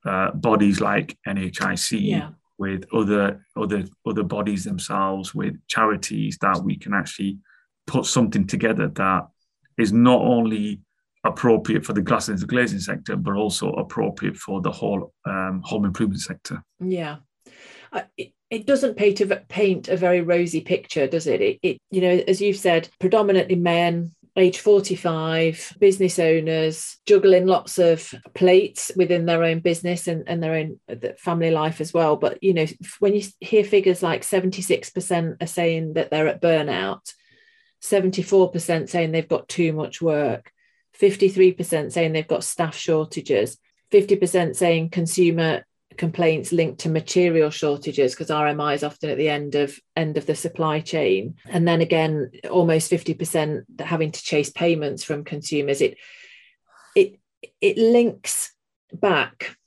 uh, 0.06 0.32
bodies 0.32 0.82
like 0.82 1.18
NHIC, 1.28 2.02
yeah. 2.02 2.30
with 2.58 2.84
other 2.94 3.46
other 3.56 3.86
other 4.06 4.24
bodies 4.24 4.64
themselves, 4.66 5.34
with 5.34 5.56
charities 5.68 6.38
that 6.42 6.62
we 6.64 6.76
can 6.76 6.94
actually 6.94 7.38
put 7.92 8.06
something 8.06 8.48
together 8.48 8.88
that 8.88 9.28
is 9.78 9.92
not 9.92 10.22
only 10.22 10.80
appropriate 11.26 11.86
for 11.86 11.92
the 11.92 12.02
glass 12.02 12.30
and 12.30 12.48
glazing 12.48 12.80
sector, 12.80 13.18
but 13.18 13.36
also 13.36 13.70
appropriate 13.74 14.38
for 14.38 14.62
the 14.62 14.72
whole 14.72 15.14
um, 15.26 15.62
home 15.66 15.84
improvement 15.84 16.22
sector. 16.22 16.64
Yeah. 16.80 17.18
Uh, 17.92 18.04
it, 18.16 18.32
it, 18.50 18.66
doesn't 18.66 18.96
paint 18.96 19.20
a, 19.20 19.36
paint 19.50 19.90
a 19.90 19.98
very 19.98 20.22
rosy 20.22 20.62
picture, 20.62 21.06
does 21.06 21.28
it? 21.28 21.42
it? 21.42 21.60
It, 21.62 21.78
you 21.92 22.00
know, 22.00 22.24
as 22.28 22.42
you've 22.42 22.56
said, 22.56 22.88
predominantly 22.98 23.58
men, 23.58 24.12
age 24.38 24.60
45, 24.60 25.76
business 25.78 26.18
owners, 26.18 26.98
juggling 27.06 27.46
lots 27.46 27.78
of 27.78 28.14
plates 28.34 28.90
within 28.96 29.26
their 29.26 29.44
own 29.44 29.60
business 29.60 30.08
and, 30.08 30.24
and 30.28 30.42
their 30.42 30.56
own 30.56 30.80
family 31.18 31.52
life 31.52 31.82
as 31.82 31.94
well. 31.94 32.16
But, 32.16 32.42
you 32.42 32.54
know, 32.54 32.68
when 33.00 33.16
you 33.16 33.24
hear 33.42 33.66
figures 33.66 34.02
like 34.02 34.22
76% 34.22 35.44
are 35.44 35.48
saying 35.48 35.96
that 35.96 36.10
they're 36.10 36.30
at 36.30 36.42
burnout, 36.42 37.12
74% 37.82 38.90
saying 38.90 39.12
they've 39.12 39.28
got 39.28 39.48
too 39.48 39.74
much 39.74 40.02
work, 40.02 40.52
53% 41.00 41.92
saying 41.92 42.14
they've 42.14 42.28
got 42.28 42.44
staff 42.44 42.76
shortages, 42.76 43.58
50% 43.92 44.56
saying 44.56 44.90
consumer 44.90 45.66
complaints 45.98 46.52
linked 46.52 46.82
to 46.82 46.90
material 46.90 47.50
shortages 47.50 48.14
because 48.14 48.30
RMI 48.30 48.76
is 48.76 48.84
often 48.84 49.10
at 49.10 49.18
the 49.18 49.30
end 49.30 49.56
of 49.56 49.78
end 49.96 50.18
of 50.18 50.26
the 50.26 50.36
supply 50.36 50.80
chain. 50.80 51.36
And 51.46 51.68
then 51.68 51.82
again 51.82 52.32
almost 52.50 52.92
50% 52.92 53.82
having 53.82 54.12
to 54.12 54.24
chase 54.24 54.50
payments 54.50 55.04
from 55.04 55.24
consumers. 55.24 55.82
It 55.82 55.98
it 56.96 57.20
it 57.60 57.78
links 57.78 58.54
back 58.94 59.58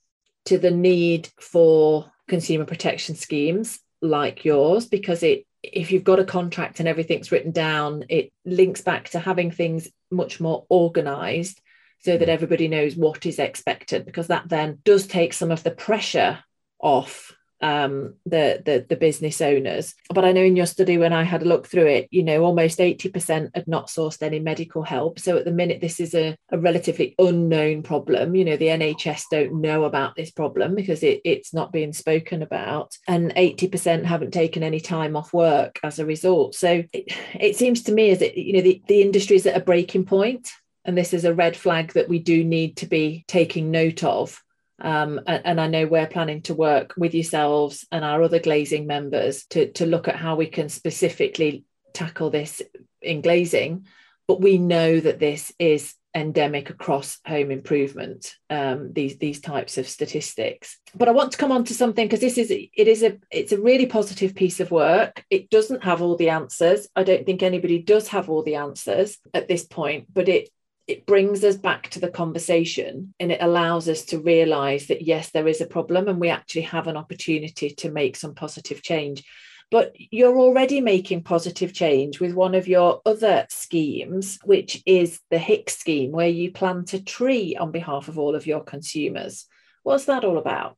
to 0.46 0.58
the 0.58 0.70
need 0.70 1.28
for 1.40 2.10
consumer 2.28 2.64
protection 2.64 3.14
schemes 3.14 3.80
like 4.00 4.44
yours 4.44 4.86
because 4.86 5.22
it 5.22 5.46
if 5.72 5.90
you've 5.90 6.04
got 6.04 6.20
a 6.20 6.24
contract 6.24 6.80
and 6.80 6.88
everything's 6.88 7.32
written 7.32 7.52
down, 7.52 8.04
it 8.08 8.32
links 8.44 8.80
back 8.80 9.08
to 9.10 9.18
having 9.18 9.50
things 9.50 9.88
much 10.10 10.40
more 10.40 10.66
organized 10.68 11.60
so 12.00 12.18
that 12.18 12.28
mm. 12.28 12.32
everybody 12.32 12.68
knows 12.68 12.96
what 12.96 13.24
is 13.24 13.38
expected, 13.38 14.04
because 14.04 14.26
that 14.28 14.48
then 14.48 14.78
does 14.84 15.06
take 15.06 15.32
some 15.32 15.50
of 15.50 15.62
the 15.62 15.70
pressure 15.70 16.38
off 16.78 17.32
um, 17.64 18.16
the, 18.26 18.62
the 18.62 18.84
the 18.90 18.96
business 18.96 19.40
owners. 19.40 19.94
But 20.10 20.26
I 20.26 20.32
know 20.32 20.42
in 20.42 20.54
your 20.54 20.66
study, 20.66 20.98
when 20.98 21.14
I 21.14 21.22
had 21.22 21.42
a 21.42 21.46
look 21.46 21.66
through 21.66 21.86
it, 21.86 22.08
you 22.10 22.22
know, 22.22 22.44
almost 22.44 22.78
80% 22.78 23.52
had 23.54 23.66
not 23.66 23.86
sourced 23.86 24.20
any 24.20 24.38
medical 24.38 24.82
help. 24.82 25.18
So 25.18 25.38
at 25.38 25.46
the 25.46 25.50
minute, 25.50 25.80
this 25.80 25.98
is 25.98 26.14
a, 26.14 26.36
a 26.52 26.58
relatively 26.58 27.14
unknown 27.18 27.82
problem. 27.82 28.34
You 28.34 28.44
know, 28.44 28.58
the 28.58 28.66
NHS 28.66 29.24
don't 29.30 29.62
know 29.62 29.84
about 29.84 30.14
this 30.14 30.30
problem 30.30 30.74
because 30.74 31.02
it, 31.02 31.22
it's 31.24 31.54
not 31.54 31.72
being 31.72 31.94
spoken 31.94 32.42
about. 32.42 32.98
And 33.08 33.34
80% 33.34 34.04
haven't 34.04 34.32
taken 34.32 34.62
any 34.62 34.80
time 34.80 35.16
off 35.16 35.32
work 35.32 35.80
as 35.82 35.98
a 35.98 36.04
result. 36.04 36.54
So 36.54 36.84
it, 36.92 37.16
it 37.40 37.56
seems 37.56 37.82
to 37.84 37.92
me 37.92 38.10
as 38.10 38.20
it, 38.20 38.36
you 38.36 38.52
know, 38.52 38.60
the, 38.62 38.82
the 38.88 39.00
industry 39.00 39.36
is 39.36 39.46
at 39.46 39.56
a 39.56 39.64
breaking 39.64 40.04
point 40.04 40.50
and 40.84 40.98
this 40.98 41.14
is 41.14 41.24
a 41.24 41.34
red 41.34 41.56
flag 41.56 41.94
that 41.94 42.10
we 42.10 42.18
do 42.18 42.44
need 42.44 42.76
to 42.76 42.86
be 42.86 43.24
taking 43.26 43.70
note 43.70 44.04
of 44.04 44.43
um, 44.80 45.20
and, 45.26 45.60
I 45.60 45.68
know 45.68 45.86
we're 45.86 46.06
planning 46.06 46.42
to 46.42 46.54
work 46.54 46.94
with 46.96 47.14
yourselves 47.14 47.86
and 47.92 48.04
our 48.04 48.22
other 48.22 48.40
glazing 48.40 48.86
members 48.86 49.44
to, 49.50 49.70
to 49.72 49.86
look 49.86 50.08
at 50.08 50.16
how 50.16 50.34
we 50.34 50.46
can 50.46 50.68
specifically 50.68 51.64
tackle 51.92 52.30
this 52.30 52.60
in 53.00 53.20
glazing. 53.20 53.86
But 54.26 54.40
we 54.40 54.58
know 54.58 54.98
that 54.98 55.20
this 55.20 55.52
is 55.58 55.94
endemic 56.14 56.70
across 56.70 57.18
home 57.26 57.50
improvement 57.50 58.36
um, 58.48 58.92
these 58.92 59.18
these 59.18 59.40
types 59.40 59.78
of 59.78 59.88
statistics. 59.88 60.78
But 60.94 61.08
i 61.08 61.10
want 61.10 61.32
to 61.32 61.38
come 61.38 61.50
on 61.50 61.64
to 61.64 61.74
something 61.74 62.06
because 62.06 62.20
this 62.20 62.38
is 62.38 62.50
it 62.50 62.88
is 62.88 63.02
a 63.02 63.18
it's 63.30 63.52
a 63.52 63.60
really 63.60 63.86
positive 63.86 64.34
piece 64.34 64.60
of 64.60 64.70
work. 64.70 65.24
It 65.28 65.50
doesn't 65.50 65.82
have 65.82 66.00
all 66.00 66.16
the 66.16 66.30
answers. 66.30 66.88
I 66.94 67.02
don't 67.02 67.26
think 67.26 67.42
anybody 67.42 67.80
does 67.80 68.08
have 68.08 68.30
all 68.30 68.42
the 68.42 68.54
answers 68.56 69.18
at 69.32 69.48
this 69.48 69.64
point 69.64 70.06
but 70.12 70.28
it 70.28 70.48
it 70.86 71.06
brings 71.06 71.42
us 71.44 71.56
back 71.56 71.88
to 71.90 72.00
the 72.00 72.10
conversation 72.10 73.14
and 73.18 73.32
it 73.32 73.40
allows 73.40 73.88
us 73.88 74.04
to 74.04 74.18
realize 74.18 74.86
that 74.88 75.02
yes 75.02 75.30
there 75.30 75.48
is 75.48 75.60
a 75.60 75.66
problem 75.66 76.08
and 76.08 76.20
we 76.20 76.28
actually 76.28 76.62
have 76.62 76.86
an 76.86 76.96
opportunity 76.96 77.70
to 77.70 77.90
make 77.90 78.16
some 78.16 78.34
positive 78.34 78.82
change 78.82 79.24
but 79.70 79.92
you're 79.98 80.38
already 80.38 80.80
making 80.80 81.22
positive 81.22 81.72
change 81.72 82.20
with 82.20 82.32
one 82.32 82.54
of 82.54 82.68
your 82.68 83.00
other 83.04 83.46
schemes, 83.48 84.38
which 84.44 84.82
is 84.86 85.20
the 85.30 85.38
HICS 85.38 85.76
scheme, 85.76 86.12
where 86.12 86.28
you 86.28 86.52
plant 86.52 86.92
a 86.92 87.02
tree 87.02 87.56
on 87.56 87.72
behalf 87.72 88.06
of 88.06 88.18
all 88.18 88.36
of 88.36 88.46
your 88.46 88.62
consumers. 88.62 89.46
What's 89.82 90.04
that 90.04 90.24
all 90.24 90.38
about? 90.38 90.76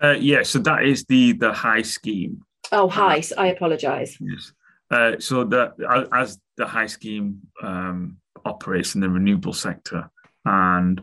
Uh, 0.00 0.12
yeah, 0.12 0.44
so 0.44 0.60
that 0.60 0.84
is 0.84 1.04
the 1.06 1.32
the 1.32 1.52
HIES 1.52 1.90
scheme. 1.90 2.42
Oh, 2.70 2.88
HIES. 2.88 3.32
I 3.36 3.48
apologise. 3.48 4.16
Yes. 4.20 4.52
Uh, 4.90 5.18
so 5.18 5.44
the 5.44 6.08
as 6.12 6.38
the 6.56 6.66
HIES 6.66 6.92
scheme 6.92 7.40
um, 7.62 8.19
operates 8.44 8.94
in 8.94 9.00
the 9.00 9.08
renewable 9.08 9.52
sector, 9.52 10.10
and 10.44 11.02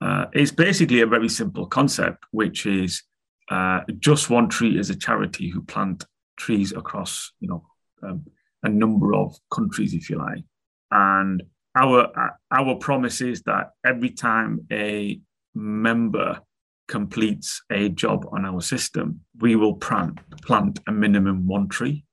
uh, 0.00 0.26
it's 0.32 0.52
basically 0.52 1.00
a 1.00 1.06
very 1.06 1.28
simple 1.28 1.66
concept, 1.66 2.24
which 2.30 2.66
is 2.66 3.02
uh, 3.50 3.80
just 3.98 4.30
one 4.30 4.48
tree 4.48 4.78
is 4.78 4.90
a 4.90 4.96
charity 4.96 5.48
who 5.48 5.62
plant 5.62 6.04
trees 6.36 6.72
across, 6.72 7.32
you 7.40 7.48
know, 7.48 7.64
um, 8.02 8.24
a 8.62 8.68
number 8.68 9.14
of 9.14 9.36
countries, 9.52 9.94
if 9.94 10.10
you 10.10 10.18
like. 10.18 10.44
And 10.90 11.42
our 11.76 12.12
our 12.50 12.74
promise 12.76 13.20
is 13.20 13.42
that 13.42 13.70
every 13.84 14.10
time 14.10 14.66
a 14.72 15.20
member 15.54 16.40
completes 16.88 17.62
a 17.70 17.88
job 17.88 18.26
on 18.32 18.44
our 18.44 18.60
system, 18.60 19.20
we 19.40 19.56
will 19.56 19.74
plant 19.74 20.18
plant 20.42 20.80
a 20.86 20.92
minimum 20.92 21.46
one 21.46 21.68
tree 21.68 22.04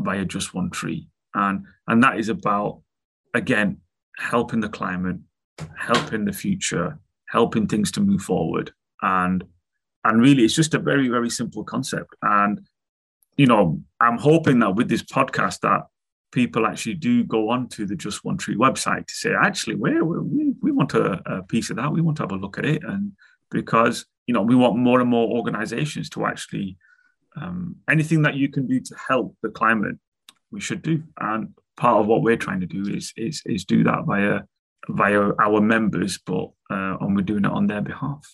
via 0.00 0.24
just 0.24 0.54
one 0.54 0.70
tree, 0.70 1.08
and 1.34 1.64
and 1.86 2.02
that 2.02 2.18
is 2.18 2.28
about 2.28 2.82
again 3.34 3.78
helping 4.22 4.60
the 4.60 4.68
climate, 4.68 5.16
helping 5.76 6.24
the 6.24 6.32
future, 6.32 6.98
helping 7.28 7.66
things 7.66 7.90
to 7.92 8.00
move 8.00 8.22
forward, 8.22 8.72
and 9.02 9.44
and 10.04 10.20
really 10.20 10.44
it's 10.44 10.54
just 10.54 10.74
a 10.74 10.78
very 10.78 11.08
very 11.08 11.30
simple 11.30 11.64
concept. 11.64 12.14
And 12.22 12.60
you 13.36 13.46
know 13.46 13.80
i'm 14.00 14.18
hoping 14.18 14.58
that 14.58 14.74
with 14.74 14.88
this 14.88 15.02
podcast 15.02 15.60
that 15.60 15.82
people 16.32 16.66
actually 16.66 16.94
do 16.94 17.24
go 17.24 17.50
on 17.50 17.68
to 17.68 17.86
the 17.86 17.94
just 17.94 18.24
one 18.24 18.38
tree 18.38 18.56
website 18.56 19.06
to 19.06 19.14
say 19.14 19.34
actually 19.34 19.74
where 19.74 20.02
we, 20.04 20.54
we 20.62 20.72
want 20.72 20.94
a, 20.94 21.20
a, 21.26 21.42
piece 21.42 21.68
of 21.68 21.76
that. 21.76 21.92
We 21.92 22.00
want 22.00 22.16
to 22.16 22.22
have 22.22 22.32
a 22.32 22.36
look 22.36 22.56
at 22.58 22.64
it. 22.64 22.82
And 22.82 23.12
because 23.50 24.06
you 24.26 24.34
know 24.34 24.42
we 24.42 24.54
want 24.54 24.76
more 24.76 25.00
and 25.00 25.10
more 25.10 25.28
organizations 25.28 26.08
to 26.10 26.24
actually 26.24 26.78
um, 27.36 27.76
anything 27.88 28.22
that 28.22 28.34
you 28.34 28.48
can 28.48 28.66
do 28.66 28.80
to 28.80 28.96
help 29.08 29.36
the 29.42 29.50
climate 29.50 29.96
we 30.50 30.60
should 30.60 30.82
do. 30.82 31.02
And 31.18 31.54
part 31.76 32.00
of 32.00 32.06
what 32.06 32.22
we're 32.22 32.36
trying 32.36 32.60
to 32.60 32.66
do 32.66 32.82
is 32.92 33.12
is, 33.16 33.42
is 33.46 33.64
do 33.64 33.84
that 33.84 34.04
via 34.06 34.40
via 34.88 35.30
our 35.40 35.60
members 35.60 36.18
but 36.24 36.50
uh, 36.70 36.96
and 37.00 37.14
we're 37.14 37.22
doing 37.22 37.44
it 37.44 37.50
on 37.50 37.66
their 37.66 37.80
behalf 37.80 38.26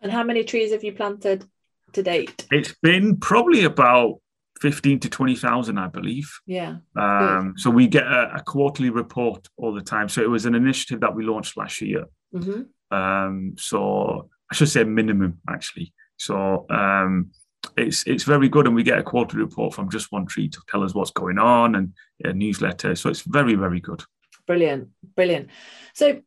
and 0.00 0.12
how 0.12 0.22
many 0.22 0.44
trees 0.44 0.72
have 0.72 0.84
you 0.84 0.92
planted 0.92 1.44
to 1.92 2.02
date? 2.02 2.46
It's 2.50 2.74
been 2.82 3.16
probably 3.16 3.64
about 3.64 4.20
15 4.60 5.00
to 5.00 5.08
20,000, 5.08 5.78
I 5.78 5.88
believe. 5.88 6.30
Yeah. 6.46 6.76
Um, 6.96 7.54
so 7.56 7.70
we 7.70 7.86
get 7.86 8.04
a, 8.04 8.36
a, 8.36 8.42
quarterly 8.42 8.90
report 8.90 9.46
all 9.56 9.72
the 9.72 9.82
time. 9.82 10.08
So 10.08 10.22
it 10.22 10.30
was 10.30 10.46
an 10.46 10.54
initiative 10.54 11.00
that 11.00 11.14
we 11.14 11.24
launched 11.24 11.56
last 11.56 11.80
year. 11.80 12.06
Mm-hmm. 12.34 12.96
Um, 12.96 13.54
so 13.56 14.28
I 14.50 14.54
should 14.54 14.68
say 14.68 14.84
minimum, 14.84 15.40
actually. 15.48 15.92
So 16.16 16.66
um, 16.70 17.30
it's 17.76 18.06
it's 18.06 18.24
very 18.24 18.48
good, 18.48 18.66
and 18.66 18.74
we 18.74 18.82
get 18.82 18.98
a 18.98 19.02
quarterly 19.02 19.42
report 19.42 19.74
from 19.74 19.90
just 19.90 20.12
one 20.12 20.26
tree 20.26 20.48
to 20.48 20.60
tell 20.68 20.82
us 20.82 20.94
what's 20.94 21.10
going 21.10 21.38
on 21.38 21.74
and 21.74 21.92
a 22.24 22.32
newsletter. 22.32 22.94
So 22.94 23.10
it's 23.10 23.22
very 23.22 23.54
very 23.54 23.80
good. 23.80 24.02
Brilliant, 24.46 24.88
brilliant. 25.14 25.48
So 25.94 26.22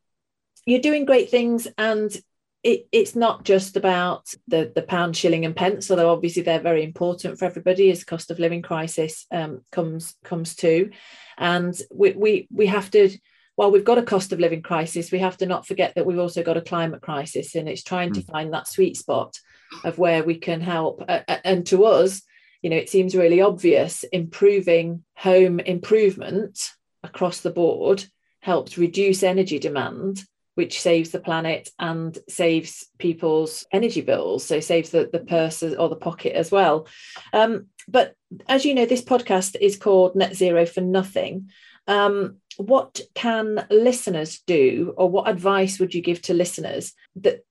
you're 0.66 0.80
doing 0.80 1.06
great 1.06 1.30
things, 1.30 1.68
and 1.78 2.16
it, 2.64 2.88
it's 2.92 3.16
not 3.16 3.44
just 3.44 3.76
about 3.76 4.34
the, 4.48 4.72
the 4.74 4.84
pound, 4.84 5.18
shilling, 5.18 5.46
and 5.46 5.56
pence, 5.56 5.90
although 5.90 6.12
obviously 6.12 6.44
they're 6.44 6.60
very 6.60 6.84
important 6.84 7.40
for 7.40 7.46
everybody 7.46 7.90
as 7.90 8.04
cost 8.04 8.30
of 8.30 8.40
living 8.40 8.62
crisis 8.62 9.26
um, 9.32 9.62
comes 9.72 10.16
comes 10.24 10.56
to, 10.58 10.92
and 11.38 11.80
we, 11.94 12.12
we 12.12 12.48
we 12.52 12.68
have 12.68 12.92
to. 12.92 13.10
While 13.56 13.72
we've 13.72 13.86
got 13.86 13.98
a 13.98 14.04
cost 14.04 14.32
of 14.32 14.40
living 14.40 14.62
crisis, 14.62 15.12
we 15.12 15.20
have 15.20 15.38
to 15.38 15.46
not 15.46 15.68
forget 15.68 15.94
that 15.96 16.06
we've 16.06 16.18
also 16.18 16.42
got 16.42 16.58
a 16.58 16.62
climate 16.62 17.02
crisis, 17.02 17.56
and 17.56 17.68
it's 17.68 17.84
trying 17.84 18.12
mm. 18.12 18.16
to 18.16 18.22
find 18.22 18.54
that 18.54 18.68
sweet 18.68 18.98
spot 18.98 19.38
of 19.84 19.98
where 19.98 20.24
we 20.24 20.36
can 20.36 20.62
help. 20.62 21.04
And 21.08 21.66
to 21.68 21.86
us, 21.86 22.22
you 22.62 22.70
know, 22.70 22.76
it 22.76 22.90
seems 22.90 23.16
really 23.16 23.42
obvious. 23.42 24.04
Improving 24.04 25.04
home 25.16 25.60
improvement 25.60 26.72
across 27.04 27.42
the 27.42 27.52
board 27.52 28.06
helps 28.42 28.78
reduce 28.78 29.24
energy 29.24 29.60
demand 29.60 30.24
which 30.56 30.82
saves 30.82 31.12
the 31.12 31.20
planet 31.20 31.70
and 31.80 32.18
saves 32.28 32.88
people's 32.98 33.66
energy 33.72 34.02
bills 34.02 34.46
so 34.46 34.60
saves 34.60 34.90
the, 34.90 35.10
the 35.12 35.20
purse 35.20 35.64
or 35.64 35.90
the 35.90 35.96
pocket 35.96 36.34
as 36.34 36.52
well 36.52 36.88
um, 37.34 37.68
but 37.88 38.16
as 38.48 38.66
you 38.66 38.76
know 38.76 38.86
this 38.86 39.04
podcast 39.04 39.56
is 39.60 39.78
called 39.78 40.16
net 40.16 40.36
zero 40.36 40.66
for 40.66 40.82
nothing 40.82 41.50
um, 41.88 42.38
what 42.62 43.02
can 43.16 43.66
listeners 43.70 44.42
do 44.48 44.94
or 44.98 45.10
what 45.10 45.30
advice 45.30 45.80
would 45.80 45.94
you 45.94 46.02
give 46.02 46.22
to 46.22 46.34
listeners 46.34 46.94
that 47.16 47.44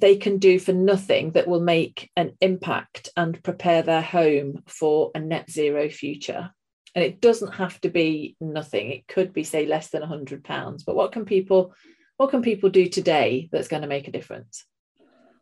they 0.00 0.16
can 0.16 0.38
do 0.38 0.58
for 0.58 0.72
nothing 0.72 1.32
that 1.32 1.48
will 1.48 1.60
make 1.60 2.10
an 2.16 2.32
impact 2.40 3.08
and 3.16 3.42
prepare 3.42 3.82
their 3.82 4.02
home 4.02 4.62
for 4.66 5.10
a 5.14 5.20
net 5.20 5.50
zero 5.50 5.88
future 5.88 6.50
and 6.94 7.04
it 7.04 7.20
doesn't 7.20 7.54
have 7.54 7.80
to 7.80 7.88
be 7.88 8.36
nothing 8.40 8.90
it 8.90 9.06
could 9.06 9.32
be 9.32 9.44
say 9.44 9.66
less 9.66 9.90
than 9.90 10.00
100 10.00 10.44
pounds 10.44 10.84
but 10.84 10.96
what 10.96 11.12
can 11.12 11.24
people 11.24 11.74
what 12.18 12.30
can 12.30 12.42
people 12.42 12.68
do 12.68 12.88
today 12.88 13.48
that's 13.50 13.68
going 13.68 13.82
to 13.82 13.88
make 13.88 14.08
a 14.08 14.12
difference? 14.12 14.66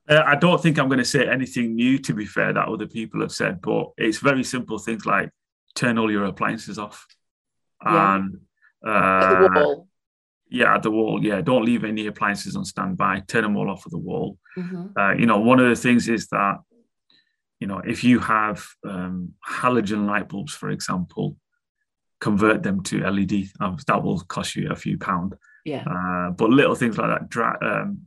Uh, 0.09 0.23
I 0.25 0.37
don't 0.37 0.62
think 0.62 0.79
I'm 0.79 0.89
going 0.89 0.99
to 0.99 1.05
say 1.05 1.27
anything 1.27 1.75
new, 1.75 1.99
to 2.01 2.15
be 2.15 2.27
fair, 2.27 2.53
that 2.53 2.69
other 2.69 2.87
people 2.87 3.23
have 3.23 3.33
said, 3.33 3.61
but 3.61 3.91
it's 3.97 4.19
very 4.19 4.45
simple 4.45 4.79
things 4.79 5.05
like 5.05 5.31
turn 5.75 5.99
all 5.99 6.11
your 6.11 6.27
appliances 6.27 6.79
off. 6.79 7.05
Yeah. 7.85 8.17
And 8.17 8.41
the 8.90 9.61
wall. 9.61 9.88
Yeah, 10.49 10.75
at 10.75 10.83
the 10.83 10.90
wall. 10.90 11.25
Yeah, 11.25 11.40
don't 11.40 11.64
leave 11.64 11.85
any 11.85 12.07
appliances 12.07 12.57
on 12.57 12.64
standby. 12.64 13.25
Turn 13.27 13.42
them 13.42 13.57
all 13.57 13.70
off 13.70 13.85
at 13.87 13.92
the 13.92 13.99
wall. 13.99 14.38
Mm-hmm. 14.57 14.99
Uh, 14.99 15.12
you 15.14 15.27
know, 15.27 15.40
one 15.40 15.59
of 15.59 15.68
the 15.68 15.77
things 15.77 16.09
is 16.09 16.29
that, 16.29 16.59
you 17.59 17.66
know, 17.66 17.79
if 17.79 18.05
you 18.05 18.20
have 18.20 18.64
um, 18.85 19.35
halogen 19.49 20.07
light 20.07 20.29
bulbs, 20.29 20.55
for 20.55 20.70
example, 20.70 21.37
convert 22.20 22.62
them 22.62 22.83
to 22.83 23.09
LED. 23.09 23.51
Um, 23.61 23.77
that 23.87 24.03
will 24.03 24.20
cost 24.20 24.57
you 24.57 24.70
a 24.70 24.77
few 24.77 24.99
pound. 24.99 25.35
Yeah. 25.64 25.85
Uh, 25.85 26.31
but 26.31 26.51
little 26.51 26.75
things 26.75 26.99
like 26.99 27.09
that. 27.09 27.29
Dra- 27.29 27.59
um, 27.61 28.03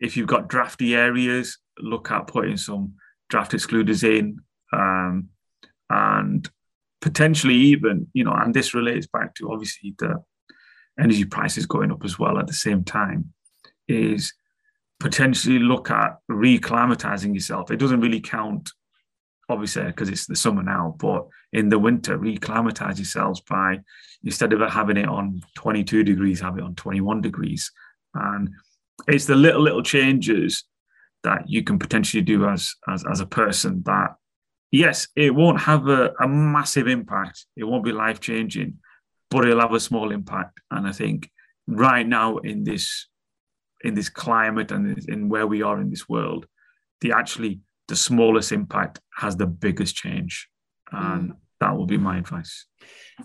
if 0.00 0.16
you've 0.16 0.28
got 0.28 0.48
drafty 0.48 0.94
areas, 0.94 1.58
look 1.78 2.10
at 2.10 2.26
putting 2.26 2.56
some 2.56 2.94
draft 3.28 3.52
excluders 3.52 4.04
in, 4.04 4.38
um, 4.72 5.28
and 5.90 6.48
potentially 7.00 7.54
even, 7.54 8.08
you 8.12 8.24
know, 8.24 8.32
and 8.32 8.54
this 8.54 8.74
relates 8.74 9.06
back 9.06 9.34
to 9.34 9.50
obviously 9.52 9.94
the 9.98 10.22
energy 10.98 11.24
prices 11.24 11.66
going 11.66 11.92
up 11.92 12.04
as 12.04 12.18
well 12.18 12.38
at 12.38 12.46
the 12.46 12.52
same 12.52 12.84
time, 12.84 13.32
is 13.86 14.34
potentially 15.00 15.58
look 15.58 15.90
at 15.90 16.16
reclimatizing 16.30 17.34
yourself. 17.34 17.70
It 17.70 17.76
doesn't 17.76 18.00
really 18.00 18.20
count 18.20 18.70
obviously 19.48 19.84
because 19.84 20.08
it's 20.08 20.26
the 20.26 20.36
summer 20.36 20.62
now, 20.62 20.94
but 20.98 21.26
in 21.52 21.68
the 21.68 21.78
winter, 21.78 22.18
reclimatize 22.18 22.98
yourselves 22.98 23.40
by 23.40 23.80
instead 24.24 24.52
of 24.52 24.60
having 24.70 24.96
it 24.96 25.08
on 25.08 25.42
22 25.56 26.04
degrees, 26.04 26.40
have 26.40 26.58
it 26.58 26.64
on 26.64 26.74
21 26.74 27.22
degrees. 27.22 27.70
And 28.14 28.50
it's 29.06 29.24
the 29.24 29.36
little, 29.36 29.62
little 29.62 29.82
changes 29.82 30.64
that 31.24 31.48
you 31.48 31.62
can 31.62 31.78
potentially 31.78 32.22
do 32.22 32.46
as 32.46 32.74
as, 32.86 33.04
as 33.10 33.20
a 33.20 33.26
person 33.26 33.82
that 33.86 34.10
yes, 34.70 35.08
it 35.16 35.34
won't 35.34 35.60
have 35.60 35.88
a, 35.88 36.12
a 36.20 36.28
massive 36.28 36.88
impact. 36.88 37.46
It 37.56 37.64
won't 37.64 37.84
be 37.84 37.92
life 37.92 38.20
changing, 38.20 38.78
but 39.30 39.44
it'll 39.44 39.60
have 39.60 39.72
a 39.72 39.80
small 39.80 40.10
impact. 40.10 40.60
And 40.70 40.86
I 40.86 40.92
think 40.92 41.30
right 41.66 42.06
now 42.06 42.38
in 42.38 42.64
this 42.64 43.06
in 43.84 43.94
this 43.94 44.08
climate 44.08 44.72
and 44.72 44.98
in 45.08 45.28
where 45.28 45.46
we 45.46 45.62
are 45.62 45.80
in 45.80 45.90
this 45.90 46.08
world, 46.08 46.46
the 47.00 47.12
actually 47.12 47.60
the 47.86 47.96
smallest 47.96 48.52
impact 48.52 49.00
has 49.16 49.36
the 49.36 49.46
biggest 49.46 49.94
change. 49.94 50.48
And 50.90 51.30
mm. 51.30 51.36
that 51.60 51.76
will 51.76 51.86
be 51.86 51.98
my 51.98 52.18
advice. 52.18 52.66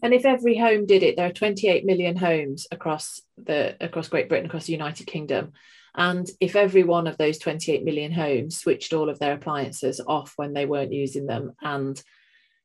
And 0.01 0.13
if 0.13 0.26
every 0.26 0.57
home 0.57 0.86
did 0.86 1.03
it, 1.03 1.15
there 1.15 1.28
are 1.28 1.34
28 1.34 1.86
million 1.86 2.15
homes 2.15 2.67
across 2.72 3.22
the 3.38 3.76
across 3.80 4.07
Great 4.07 4.30
Britain, 4.30 4.47
across 4.47 4.65
the 4.65 4.74
United 4.74 5.07
Kingdom. 5.07 5.53
And 5.95 6.29
if 6.39 6.55
every 6.55 6.83
one 6.83 7.07
of 7.07 7.17
those 7.17 7.37
28 7.37 7.83
million 7.83 8.11
homes 8.11 8.57
switched 8.57 8.93
all 8.93 9.09
of 9.09 9.19
their 9.19 9.33
appliances 9.33 10.01
off 10.05 10.33
when 10.37 10.53
they 10.53 10.65
weren't 10.65 10.93
using 10.93 11.25
them 11.25 11.53
and 11.61 12.01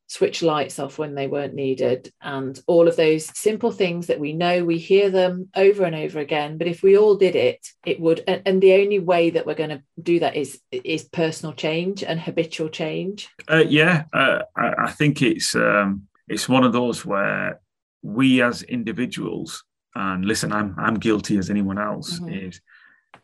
switch 0.08 0.42
lights 0.42 0.78
off 0.78 0.98
when 0.98 1.14
they 1.14 1.26
weren't 1.26 1.54
needed 1.54 2.10
and 2.22 2.58
all 2.66 2.88
of 2.88 2.96
those 2.96 3.26
simple 3.38 3.70
things 3.70 4.06
that 4.06 4.18
we 4.18 4.32
know 4.32 4.64
we 4.64 4.78
hear 4.78 5.10
them 5.10 5.48
over 5.54 5.84
and 5.84 5.94
over 5.94 6.18
again 6.18 6.56
but 6.56 6.66
if 6.66 6.82
we 6.82 6.96
all 6.96 7.14
did 7.14 7.36
it 7.36 7.68
it 7.84 8.00
would 8.00 8.24
and, 8.26 8.40
and 8.46 8.62
the 8.62 8.72
only 8.72 8.98
way 8.98 9.28
that 9.28 9.44
we're 9.44 9.54
going 9.54 9.68
to 9.68 9.82
do 10.02 10.18
that 10.18 10.34
is 10.34 10.60
is 10.70 11.04
personal 11.04 11.54
change 11.54 12.02
and 12.02 12.18
habitual 12.18 12.70
change 12.70 13.28
uh, 13.50 13.64
yeah 13.68 14.04
uh, 14.14 14.40
I, 14.56 14.84
I, 14.84 14.90
think 14.92 15.20
it's 15.20 15.54
um, 15.54 16.08
it's 16.26 16.48
one 16.48 16.64
of 16.64 16.72
those 16.72 17.04
where 17.04 17.60
we 18.02 18.40
as 18.40 18.62
individuals 18.62 19.62
and 19.94 20.24
listen 20.24 20.52
i'm 20.52 20.74
i'm 20.78 20.94
guilty 20.94 21.36
as 21.36 21.50
anyone 21.50 21.78
else 21.78 22.18
mm-hmm. 22.18 22.48
is 22.48 22.62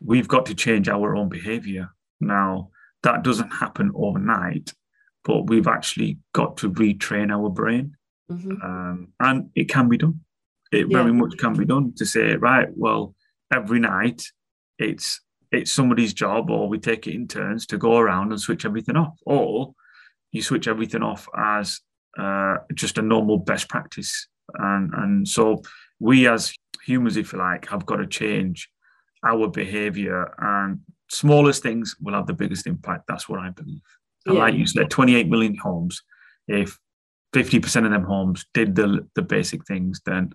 we've 0.03 0.27
got 0.27 0.45
to 0.45 0.55
change 0.55 0.89
our 0.89 1.15
own 1.15 1.29
behavior 1.29 1.89
now 2.19 2.69
that 3.03 3.23
doesn't 3.23 3.49
happen 3.49 3.91
overnight 3.95 4.73
but 5.25 5.47
we've 5.47 5.67
actually 5.67 6.19
got 6.33 6.55
to 6.57 6.71
retrain 6.71 7.33
our 7.33 7.49
brain. 7.49 7.97
Mm-hmm. 8.31 8.61
Um, 8.61 9.07
and 9.19 9.49
it 9.55 9.67
can 9.67 9.89
be 9.89 9.97
done. 9.97 10.21
It 10.71 10.87
yeah. 10.89 10.99
very 10.99 11.11
much 11.11 11.37
can 11.37 11.53
be 11.53 11.65
done 11.65 11.93
to 11.97 12.05
say, 12.05 12.35
right, 12.35 12.69
well, 12.73 13.15
every 13.51 13.79
night 13.79 14.23
it's 14.79 15.21
it's 15.51 15.71
somebody's 15.71 16.13
job, 16.13 16.49
or 16.49 16.67
we 16.67 16.79
take 16.79 17.07
it 17.07 17.13
in 17.15 17.27
turns 17.27 17.65
to 17.67 17.77
go 17.77 17.97
around 17.97 18.31
and 18.31 18.41
switch 18.41 18.65
everything 18.65 18.95
off, 18.95 19.17
or 19.25 19.73
you 20.31 20.41
switch 20.41 20.67
everything 20.67 21.01
off 21.01 21.27
as 21.35 21.81
uh, 22.17 22.57
just 22.73 22.97
a 22.97 23.01
normal 23.01 23.37
best 23.37 23.67
practice. 23.67 24.27
And 24.53 24.93
and 24.93 25.27
so 25.27 25.61
we 25.99 26.27
as 26.27 26.53
humans, 26.85 27.17
if 27.17 27.33
you 27.33 27.39
like, 27.39 27.67
have 27.69 27.85
got 27.85 27.97
to 27.97 28.07
change 28.07 28.69
our 29.25 29.47
behavior 29.47 30.33
and 30.37 30.79
smallest 31.09 31.63
things 31.63 31.95
will 32.01 32.13
have 32.13 32.27
the 32.27 32.33
biggest 32.33 32.67
impact. 32.67 33.05
That's 33.07 33.27
what 33.27 33.39
I 33.39 33.49
believe. 33.49 33.81
And 34.25 34.35
yeah. 34.35 34.41
like 34.41 34.55
you 34.55 34.67
said, 34.67 34.89
28 34.89 35.27
million 35.27 35.55
homes. 35.55 36.01
If 36.47 36.77
50% 37.35 37.85
of 37.85 37.91
them 37.91 38.03
homes 38.03 38.45
did 38.53 38.75
the 38.75 39.07
the 39.15 39.21
basic 39.21 39.65
things, 39.65 40.01
then 40.05 40.31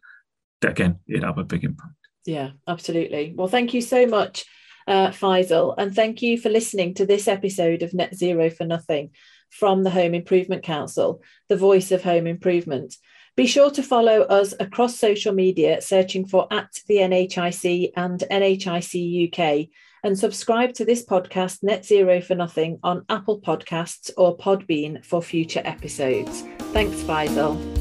again, 0.62 0.98
it'd 1.08 1.24
have 1.24 1.38
a 1.38 1.44
big 1.44 1.64
impact. 1.64 1.94
Yeah, 2.26 2.50
absolutely. 2.68 3.32
Well, 3.34 3.48
thank 3.48 3.72
you 3.72 3.80
so 3.80 4.06
much, 4.06 4.44
uh, 4.86 5.08
Faisal, 5.08 5.74
and 5.78 5.94
thank 5.94 6.20
you 6.20 6.38
for 6.38 6.50
listening 6.50 6.94
to 6.94 7.06
this 7.06 7.26
episode 7.26 7.82
of 7.82 7.94
Net 7.94 8.14
Zero 8.14 8.50
for 8.50 8.64
Nothing 8.64 9.10
from 9.48 9.82
the 9.82 9.90
Home 9.90 10.14
Improvement 10.14 10.62
Council, 10.62 11.22
the 11.48 11.56
voice 11.56 11.90
of 11.90 12.02
home 12.02 12.26
improvement. 12.26 12.96
Be 13.36 13.46
sure 13.46 13.70
to 13.70 13.82
follow 13.82 14.22
us 14.22 14.54
across 14.60 14.98
social 14.98 15.32
media, 15.32 15.80
searching 15.80 16.26
for 16.26 16.52
at 16.52 16.68
the 16.88 16.96
NHIC 16.96 17.92
and 17.96 18.20
NHIC 18.30 19.32
UK, 19.32 19.68
and 20.02 20.18
subscribe 20.18 20.74
to 20.74 20.84
this 20.84 21.04
podcast, 21.04 21.62
Net 21.62 21.84
Zero 21.84 22.20
for 22.20 22.34
Nothing, 22.34 22.78
on 22.82 23.04
Apple 23.08 23.40
Podcasts 23.40 24.10
or 24.16 24.36
Podbean 24.36 25.04
for 25.04 25.22
future 25.22 25.62
episodes. 25.64 26.42
Thanks, 26.72 26.96
Faisal. 27.02 27.79